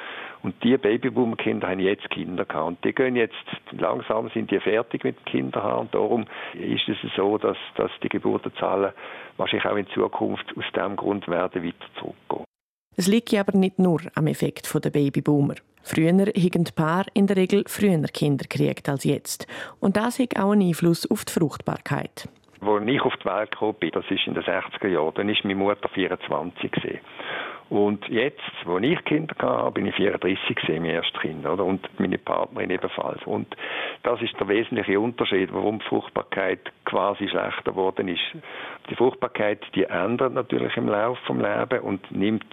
Und 0.41 0.61
die 0.63 0.77
Babyboomer-Kinder 0.77 1.69
haben 1.69 1.79
jetzt 1.79 2.09
Kinder 2.09 2.45
gehabt. 2.45 2.67
Und 2.67 2.83
die 2.83 2.93
gehen 2.93 3.15
jetzt, 3.15 3.33
langsam 3.71 4.29
sind 4.29 4.51
die 4.51 4.59
fertig 4.59 5.03
mit 5.03 5.25
Kindern 5.25 5.63
haben. 5.63 5.79
Und 5.81 5.95
darum 5.95 6.25
ist 6.53 6.89
es 6.89 6.97
so, 7.15 7.37
dass, 7.37 7.57
dass 7.75 7.91
die 8.01 8.09
Geburtenzahlen 8.09 8.91
wahrscheinlich 9.37 9.65
auch 9.65 9.77
in 9.77 9.87
Zukunft 9.87 10.45
aus 10.57 10.65
diesem 10.75 10.95
Grund 10.95 11.27
werden 11.27 11.63
weiter 11.63 11.85
zurückgehen. 11.99 12.45
Es 12.95 13.07
liegt 13.07 13.33
aber 13.33 13.57
nicht 13.57 13.79
nur 13.79 14.01
am 14.15 14.27
Effekt 14.27 14.71
der 14.83 14.89
Babyboomer. 14.89 15.55
Früher 15.81 16.11
haben 16.11 16.25
die 16.33 16.71
Paar 16.75 17.05
in 17.13 17.27
der 17.27 17.35
Regel 17.35 17.63
früher 17.67 18.01
Kinder 18.03 18.45
gekriegt 18.47 18.87
als 18.87 19.03
jetzt. 19.03 19.47
Und 19.79 19.97
das 19.97 20.19
hat 20.19 20.37
auch 20.39 20.51
einen 20.51 20.67
Einfluss 20.67 21.09
auf 21.09 21.25
die 21.25 21.33
Fruchtbarkeit. 21.33 22.29
Als 22.61 22.87
ich 22.87 23.01
auf 23.01 23.13
die 23.17 23.25
Welt 23.25 23.51
gekommen 23.51 23.75
bin, 23.79 23.91
das 23.91 24.05
ist 24.09 24.25
in 24.25 24.35
den 24.35 24.43
60er 24.43 24.87
Jahren, 24.87 25.13
dann 25.15 25.27
war 25.27 25.35
meine 25.43 25.55
Mutter 25.55 25.89
24. 25.89 26.71
Gewesen. 26.71 26.99
Und 27.69 28.07
jetzt, 28.07 28.41
wo 28.65 28.77
ich 28.77 29.03
Kinder 29.05 29.35
hatte, 29.39 29.71
bin 29.71 29.87
ich 29.87 29.95
34 29.95 30.69
im 30.69 30.85
ersten 30.85 31.19
Kind, 31.19 31.45
oder? 31.45 31.65
Und 31.65 31.87
meine 31.99 32.17
Partnerin 32.17 32.69
ebenfalls. 32.69 33.21
Und 33.25 33.55
das 34.03 34.21
ist 34.21 34.39
der 34.39 34.47
wesentliche 34.47 34.99
Unterschied, 34.99 35.51
warum 35.53 35.79
die 35.79 35.85
Fruchtbarkeit 35.85 36.59
quasi 36.85 37.27
schlechter 37.27 37.71
geworden 37.71 38.07
ist. 38.07 38.21
Die 38.89 38.95
Fruchtbarkeit, 38.95 39.61
die 39.75 39.85
ändert 39.85 40.33
natürlich 40.33 40.75
im 40.77 40.87
Laufe 40.87 41.33
des 41.33 41.41
Lebens 41.41 41.83
und 41.83 42.11
nimmt, 42.11 42.45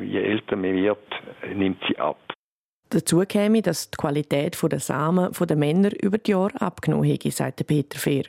je 0.00 0.20
älter 0.20 0.56
man 0.56 0.74
wird, 0.74 1.06
nimmt 1.54 1.82
sie 1.86 1.98
ab. 1.98 2.18
Dazu 2.90 3.20
käme, 3.26 3.62
dass 3.62 3.90
die 3.90 3.96
Qualität 3.96 4.56
der 4.62 4.78
Samen 4.80 5.32
der 5.32 5.56
Männer 5.56 5.90
über 6.00 6.18
die 6.18 6.30
Jahre 6.30 6.60
abgenommen 6.60 7.04
hätte, 7.04 7.30
sagt 7.30 7.66
Peter 7.66 7.98
Fehr. 7.98 8.24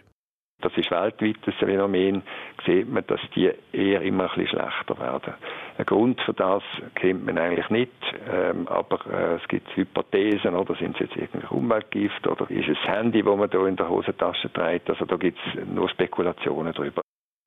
Das 0.62 0.72
ist 0.78 0.90
weltweit 0.90 1.36
ein 1.46 1.54
Phänomen, 1.60 2.24
sieht 2.66 2.90
man, 2.90 3.06
dass 3.08 3.20
die 3.36 3.52
eher 3.72 4.02
immer 4.02 4.24
ein 4.24 4.30
bisschen 4.30 4.60
schlechter 4.60 4.98
werden. 5.00 5.34
Ein 5.78 5.86
Grund 5.86 6.22
für 6.22 6.34
das 6.34 6.64
kennt 6.96 7.26
man 7.26 7.38
eigentlich 7.38 7.70
nicht, 7.70 7.92
ähm, 8.32 8.68
aber 8.68 9.00
äh, 9.12 9.36
es 9.36 9.48
gibt 9.48 9.76
Hypothesen, 9.76 10.56
oder 10.56 10.76
sind 10.76 10.96
es 10.96 11.02
jetzt 11.02 11.16
irgendwelche 11.18 11.54
Umweltgift 11.54 12.26
oder 12.28 12.50
ist 12.50 12.70
es 12.70 12.78
Handy, 12.88 13.22
das 13.22 13.38
man 13.38 13.50
da 13.50 13.68
in 13.68 13.76
der 13.76 13.90
Hosentasche 13.90 14.52
trägt, 14.52 14.90
also 14.90 15.06
da 15.06 15.18
gibt 15.18 15.38
es 15.46 15.68
nur 15.68 15.90
Spekulationen 15.90 16.74
darüber. 16.74 17.05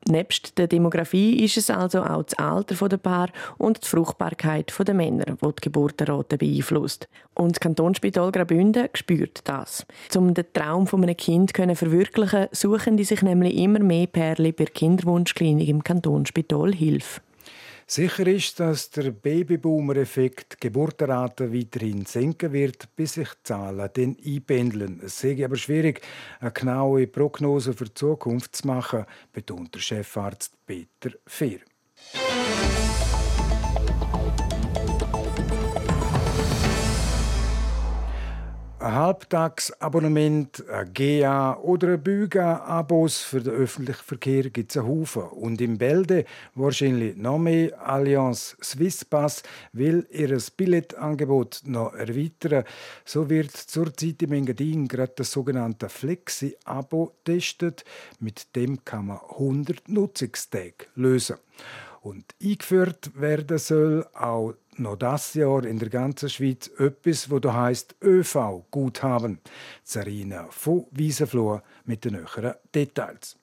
Nebst 0.09 0.57
der 0.57 0.69
Demografie 0.69 1.45
ist 1.45 1.59
es 1.59 1.69
also 1.69 2.03
auch 2.03 2.23
das 2.23 2.39
Alter 2.39 2.89
der 2.89 2.97
Paar 2.97 3.29
und 3.59 3.85
die 3.85 3.89
Fruchtbarkeit 3.89 4.73
der 4.79 4.95
Männer, 4.95 5.25
die 5.27 5.47
die 5.47 5.61
Geburtenrate 5.61 6.39
beeinflusst. 6.39 7.09
Und 7.35 7.53
das 7.53 7.61
Kantonsspital 7.61 8.33
Graubünden 8.33 8.89
spürt 8.95 9.41
das. 9.45 9.87
Um 10.17 10.33
den 10.33 10.47
Traum 10.55 10.87
von 10.87 11.03
einem 11.03 11.17
Kind 11.17 11.55
zu 11.55 11.75
verwirklichen, 11.75 12.47
suchen 12.53 12.97
die 12.97 13.05
sich 13.05 13.21
nämlich 13.23 13.57
immer 13.57 13.81
mehr 13.81 14.07
Pärchen 14.07 14.55
bei 14.55 14.65
der 14.65 14.73
Kinderwunschklinik 14.73 15.69
im 15.69 15.85
Kantonsspital 15.85 16.73
Hilfe. 16.73 17.21
Sicher 17.91 18.27
ist, 18.27 18.61
dass 18.61 18.91
der 18.91 19.13
Babyboomer-Effekt 19.13 20.61
Geburtenrate 20.61 21.55
weiterhin 21.55 22.05
senken 22.05 22.53
wird, 22.53 22.95
bis 22.97 23.15
sich 23.15 23.31
die 23.31 23.43
Zahlen 23.45 23.89
dann 23.95 24.15
einpendeln. 24.23 25.01
Es 25.03 25.19
sei 25.19 25.43
aber 25.43 25.57
schwierig, 25.57 26.03
eine 26.39 26.53
genaue 26.53 27.07
Prognose 27.07 27.73
für 27.73 27.87
die 27.87 27.95
Zukunft 27.95 28.57
zu 28.57 28.67
machen, 28.67 29.07
betont 29.33 29.75
der 29.75 29.81
Chefarzt 29.81 30.53
Peter 30.67 31.13
Fehr. 31.27 31.61
Halbtagsabonnement, 38.81 40.65
ein 40.71 40.95
GA 40.95 41.57
oder 41.57 41.95
ein 41.95 42.03
Büga-Abos 42.03 43.19
für 43.19 43.41
den 43.41 43.55
öffentlichen 43.55 44.05
Verkehr 44.05 44.51
gibt 44.51 44.71
es 44.71 44.77
einen 44.77 44.87
Haufen. 44.87 45.23
Und 45.23 45.61
im 45.61 45.79
Bälde 45.79 46.25
wahrscheinlich 46.55 47.17
noch 47.17 47.39
mehr 47.39 47.73
Allianz 47.85 48.57
Swisspass 48.63 49.43
will 49.73 50.07
ihr 50.13 50.39
Billettangebot 50.57 51.63
noch 51.65 51.93
erweitern. 51.93 52.63
So 53.05 53.29
wird 53.29 53.51
zurzeit 53.51 54.23
im 54.23 54.33
Engadin 54.33 54.87
gerade 54.87 55.13
das 55.17 55.33
sogenannte 55.33 55.89
Flexi-Abo 55.89 57.17
testet. 57.25 57.85
Mit 58.21 58.55
dem 58.55 58.85
kann 58.85 59.07
man 59.07 59.19
100 59.29 59.89
Nutzungstage 59.89 60.87
lösen. 60.95 61.37
Und 62.01 62.35
eingeführt 62.43 63.11
werden 63.21 63.59
soll 63.59 64.07
auch 64.15 64.55
noch 64.77 64.97
das 64.97 65.35
Jahr 65.35 65.65
in 65.65 65.79
der 65.79 65.89
ganzen 65.89 66.29
Schweiz 66.29 66.71
etwas, 66.79 67.31
wo 67.31 67.39
da 67.39 67.53
heißt 67.55 67.97
ÖV 68.03 68.65
Guthaben. 68.71 69.41
Sarina 69.83 70.47
von 70.51 70.87
Wiesenfloh 70.93 71.61
mit 71.85 72.05
den 72.05 72.15
näheren 72.15 72.55
Details. 72.75 73.37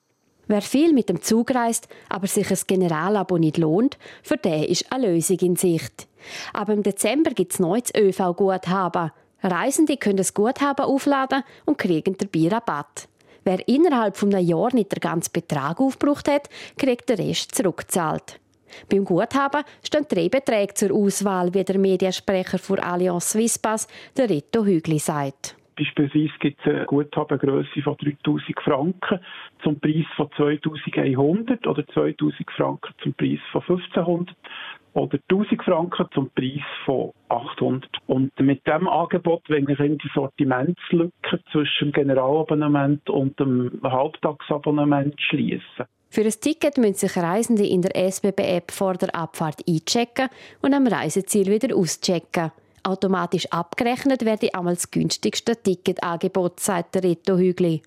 Wer 0.48 0.62
viel 0.62 0.92
mit 0.92 1.08
dem 1.08 1.22
Zug 1.22 1.54
reist, 1.54 1.88
aber 2.08 2.28
sich 2.28 2.48
ein 2.50 2.58
Generalabo 2.66 3.36
nicht 3.36 3.58
lohnt, 3.58 3.98
für 4.22 4.36
den 4.36 4.62
ist 4.62 4.92
eine 4.92 5.08
Lösung 5.08 5.38
in 5.40 5.56
Sicht. 5.56 6.06
Aber 6.52 6.72
im 6.72 6.84
Dezember 6.84 7.32
gibt 7.32 7.52
es 7.52 7.58
neues 7.58 7.92
ÖV-Guthaben. 7.94 9.10
Reisende 9.42 9.96
können 9.96 10.16
das 10.16 10.34
Guthaben 10.34 10.84
aufladen 10.84 11.42
und 11.64 11.78
kriegen 11.78 12.16
dabei 12.16 12.48
Rabatt. 12.48 13.08
Wer 13.44 13.66
innerhalb 13.68 14.16
von 14.16 14.34
einem 14.34 14.46
Jahr 14.46 14.72
nicht 14.72 14.92
den 14.92 15.00
ganzen 15.00 15.32
Betrag 15.32 15.80
aufgebraucht 15.80 16.28
hat, 16.28 16.48
kriegt 16.78 17.08
den 17.08 17.16
Rest 17.16 17.54
zurückgezahlt. 17.54 18.40
Beim 18.90 19.04
Guthaben 19.04 19.64
stehen 19.84 20.06
drei 20.08 20.28
Beträge 20.28 20.74
zur 20.74 20.92
Auswahl, 20.92 21.52
wie 21.54 21.64
der 21.64 21.78
Mediensprecher 21.78 22.58
für 22.58 22.82
Allianz 22.82 23.30
Swisspass, 23.30 23.88
der 24.16 24.30
Rito 24.30 24.64
Hügli 24.64 24.98
sagt. 24.98 25.56
Beispielsweise 25.76 26.32
gibt 26.40 26.58
es 26.60 26.72
eine 26.72 26.86
Guthabengröße 26.86 27.82
von 27.82 27.96
3000 27.98 28.60
Franken 28.64 29.20
zum 29.62 29.78
Preis 29.78 30.06
von 30.16 30.30
2100 30.36 31.66
oder 31.66 31.86
2000 31.88 32.50
Franken 32.50 32.94
zum 33.02 33.12
Preis 33.12 33.40
von 33.52 33.60
1500 33.60 34.34
oder 34.94 35.18
1000 35.30 35.62
Franken 35.62 36.06
zum 36.14 36.30
Preis 36.30 36.64
von 36.86 37.12
800. 37.28 37.86
Und 38.06 38.38
mit 38.40 38.66
diesem 38.66 38.88
Angebot 38.88 39.48
wollen 39.50 39.68
wir 39.68 39.76
die 39.76 40.10
Sortimentslücke 40.14 41.40
zwischen 41.52 41.88
dem 41.88 41.92
Generalabonnement 41.92 43.10
und 43.10 43.38
dem 43.38 43.78
Halbtagsabonnement 43.82 45.20
schließen. 45.20 45.84
Für 46.16 46.24
ein 46.24 46.30
Ticket 46.40 46.78
müssen 46.78 46.94
sich 46.94 47.14
Reisende 47.18 47.66
in 47.66 47.82
der 47.82 47.94
SBB-App 47.94 48.70
vor 48.70 48.94
der 48.94 49.14
Abfahrt 49.14 49.60
einchecken 49.68 50.30
und 50.62 50.72
am 50.72 50.86
Reiseziel 50.86 51.50
wieder 51.50 51.76
auschecken. 51.76 52.52
Automatisch 52.84 53.44
abgerechnet 53.52 54.24
werde 54.24 54.54
einmal 54.54 54.76
das 54.76 54.90
günstigste 54.90 55.62
Ticketangebot, 55.62 56.58
sagt 56.58 56.94
der 56.94 57.04
Reto 57.04 57.36
Hügli. 57.36 57.82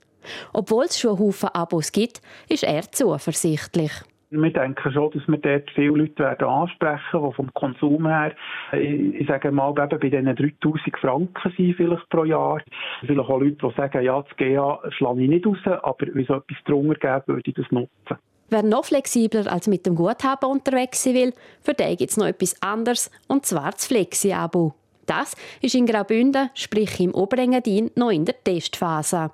Obwohl 0.54 0.86
es 0.86 1.00
schon 1.00 1.18
Haufen 1.18 1.50
Abos 1.50 1.92
gibt, 1.92 2.22
ist 2.48 2.62
er 2.62 2.92
zuversichtlich. 2.92 3.94
Wir 4.32 4.54
denken 4.54 4.92
schon, 4.92 5.10
dass 5.12 5.28
wir 5.28 5.38
dort 5.38 5.72
viele 5.72 5.98
Leute 5.98 6.20
werden 6.20 6.48
ansprechen 6.48 7.24
die 7.28 7.34
vom 7.34 7.52
Konsum 7.56 8.06
her, 8.08 8.36
ich 8.74 9.28
sage 9.28 9.52
mal, 9.52 9.72
eben 9.72 9.90
bei 9.90 10.10
diesen 10.10 10.26
3000 10.36 10.98
Franken 11.02 11.54
sind 11.58 11.76
vielleicht 11.76 12.08
pro 12.10 12.26
Jahr. 12.26 12.62
Vielleicht 13.02 13.20
auch 13.20 13.40
Leute, 13.40 13.58
die 13.68 13.76
sagen, 13.76 14.04
ja, 14.04 14.22
das 14.22 14.38
GA 14.38 14.80
schlage 14.90 15.24
ich 15.24 15.30
nicht 15.30 15.48
raus, 15.48 15.58
aber 15.66 16.08
wenn 16.14 16.22
es 16.22 16.30
etwas 16.30 16.58
drunter 16.66 16.94
gäbe, 16.94 17.36
würde 17.36 17.50
ich 17.50 17.56
das 17.56 17.72
nutzen. 17.72 18.18
Wer 18.50 18.64
noch 18.64 18.86
flexibler 18.86 19.52
als 19.52 19.68
mit 19.68 19.88
dem 19.88 19.96
Guthaben 19.96 20.50
unterwegs 20.50 21.04
sein 21.04 21.16
will, 21.16 21.34
für 21.62 21.74
den 21.74 21.98
gibt 21.98 22.12
es 22.12 22.18
noch 22.18 22.28
etwas 22.28 22.62
anderes, 22.62 23.12
und 23.28 23.48
zwar 23.48 23.72
das 23.72 23.88
Flexi-Abo. 23.88 24.76
Das 25.08 25.36
ist 25.62 25.74
in 25.74 25.88
Graubünden, 25.88 26.52
sprich 26.54 27.00
im 27.00 27.16
Oberengadin, 27.16 27.90
noch 27.96 28.12
in 28.12 28.26
der 28.26 28.36
Testphase. 28.44 29.32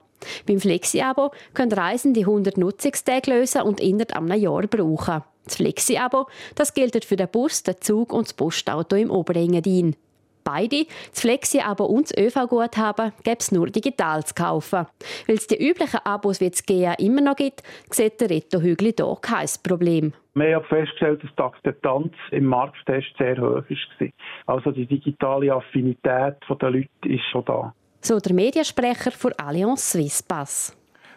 Beim 0.48 0.60
Flexi-Abo 0.60 1.32
können 1.54 1.72
Reisende 1.72 2.22
100 2.22 2.58
Nutzungstage 2.58 3.32
lösen 3.32 3.62
und 3.62 3.80
innerhalb 3.80 4.16
einem 4.16 4.40
Jahr 4.40 4.68
brauchen. 4.68 5.24
Das 5.46 5.58
Flexi-Abo, 5.58 6.28
das 6.56 6.74
gilt 6.74 7.06
für 7.06 7.16
den 7.16 7.30
Bus, 7.30 7.64
den 7.64 7.80
Zug 7.80 8.14
und 8.14 8.28
das 8.28 8.34
Postauto 8.34 8.96
im 8.96 9.12
Oberengadin. 9.12 9.96
Beide, 10.44 10.86
das 11.10 11.22
Flexi-Abo 11.22 11.86
und 11.86 12.12
das 12.12 12.18
ÖV-Guthaben, 12.18 13.14
gäbe 13.24 13.38
es 13.40 13.52
nur 13.52 13.66
digital 13.66 14.24
zu 14.24 14.36
kaufen. 14.36 14.86
Weil 15.26 15.38
es 15.38 15.48
die 15.48 15.58
üblichen 15.58 16.00
Abos 16.04 16.40
wie 16.40 16.52
das 16.52 16.64
GEA 16.64 16.94
immer 16.94 17.22
noch 17.22 17.36
gibt, 17.36 17.64
sieht 17.90 18.22
der 18.22 18.30
Reto 18.30 18.62
Hügli 18.62 18.94
hier 18.96 19.18
kein 19.22 19.48
Problem. 19.68 20.14
Wir 20.36 20.58
haben 20.58 20.66
festgestellt, 20.66 21.24
dass 21.24 21.32
die 21.36 21.42
Akzeptanz 21.42 22.14
im 22.30 22.46
Markttest 22.46 23.08
sehr 23.18 23.38
hoch 23.38 23.64
war. 23.64 24.10
Also 24.46 24.70
die 24.70 24.86
digitale 24.86 25.52
Affinität 25.52 26.36
der 26.48 26.70
Leute 26.70 26.90
ist 27.04 27.26
schon 27.32 27.46
da. 27.46 27.74
So 28.06 28.20
der 28.20 28.34
Mediensprecher 28.34 29.10
für 29.10 29.32
Allianz 29.40 29.90
Swiss 29.94 30.22
Pass. 30.22 30.74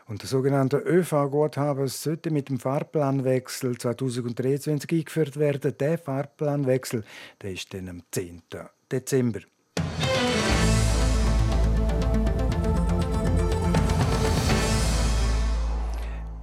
Und 0.07 0.23
der 0.23 0.29
sogenannte 0.31 0.79
ÖV-Guthaben 0.79 1.87
sollte 1.87 2.31
mit 2.31 2.49
dem 2.49 2.59
Fahrplanwechsel 2.59 3.77
2023 3.77 4.91
eingeführt 4.91 5.39
werden. 5.39 5.77
Der 5.77 5.99
Fahrplanwechsel 5.99 7.05
der 7.43 7.53
ist 7.53 7.75
dann 7.75 7.91
am 7.91 8.03
10. 8.11 8.41
Dezember. 8.91 9.41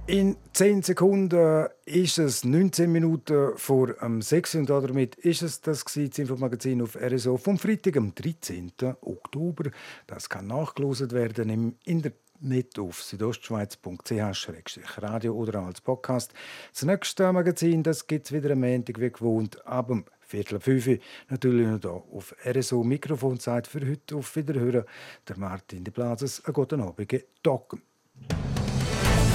In 0.06 0.36
10 0.56 0.82
Sekunden 0.82 1.68
ist 1.84 2.16
es 2.16 2.42
19 2.42 2.90
Minuten 2.90 3.52
vor 3.56 3.94
am 4.00 4.22
6. 4.22 4.54
und 4.54 4.70
damit 4.70 5.14
ist 5.16 5.42
es 5.42 5.60
das, 5.60 5.84
das 5.84 5.96
Infomagazin 5.96 6.80
auf 6.80 6.96
RSO 6.96 7.36
vom 7.36 7.58
Freitag, 7.58 7.98
am 7.98 8.14
13. 8.14 8.72
Oktober. 9.02 9.70
Das 10.06 10.30
kann 10.30 10.46
nachgelost 10.46 11.12
werden 11.12 11.50
im 11.50 11.74
Internet 11.84 12.78
auf 12.78 13.02
südostschweiz.ch-radio 13.02 15.34
oder 15.34 15.58
als 15.58 15.82
Podcast. 15.82 16.32
Das 16.72 16.84
nächste 16.84 17.30
Magazin 17.34 17.82
gibt 17.82 18.24
es 18.24 18.32
wieder 18.32 18.52
am 18.52 18.60
Montag 18.60 18.98
wie 18.98 19.10
gewohnt 19.10 19.66
ab 19.66 19.88
dem 19.88 20.06
Viertel 20.22 20.58
fünf. 20.58 20.88
Natürlich 21.28 21.66
noch 21.66 21.82
hier 21.82 21.90
auf 21.90 22.34
RSO 22.46 22.82
Mikrofonzeit 22.82 23.66
für 23.66 23.86
heute 23.86 24.16
auf 24.16 24.34
Wiederhören. 24.34 24.84
Der 25.28 25.36
Martin 25.36 25.84
de 25.84 25.92
Blases, 25.92 26.42
einen 26.46 26.54
guten 26.54 26.80
Abend. 26.80 27.26
Docken. 27.42 27.82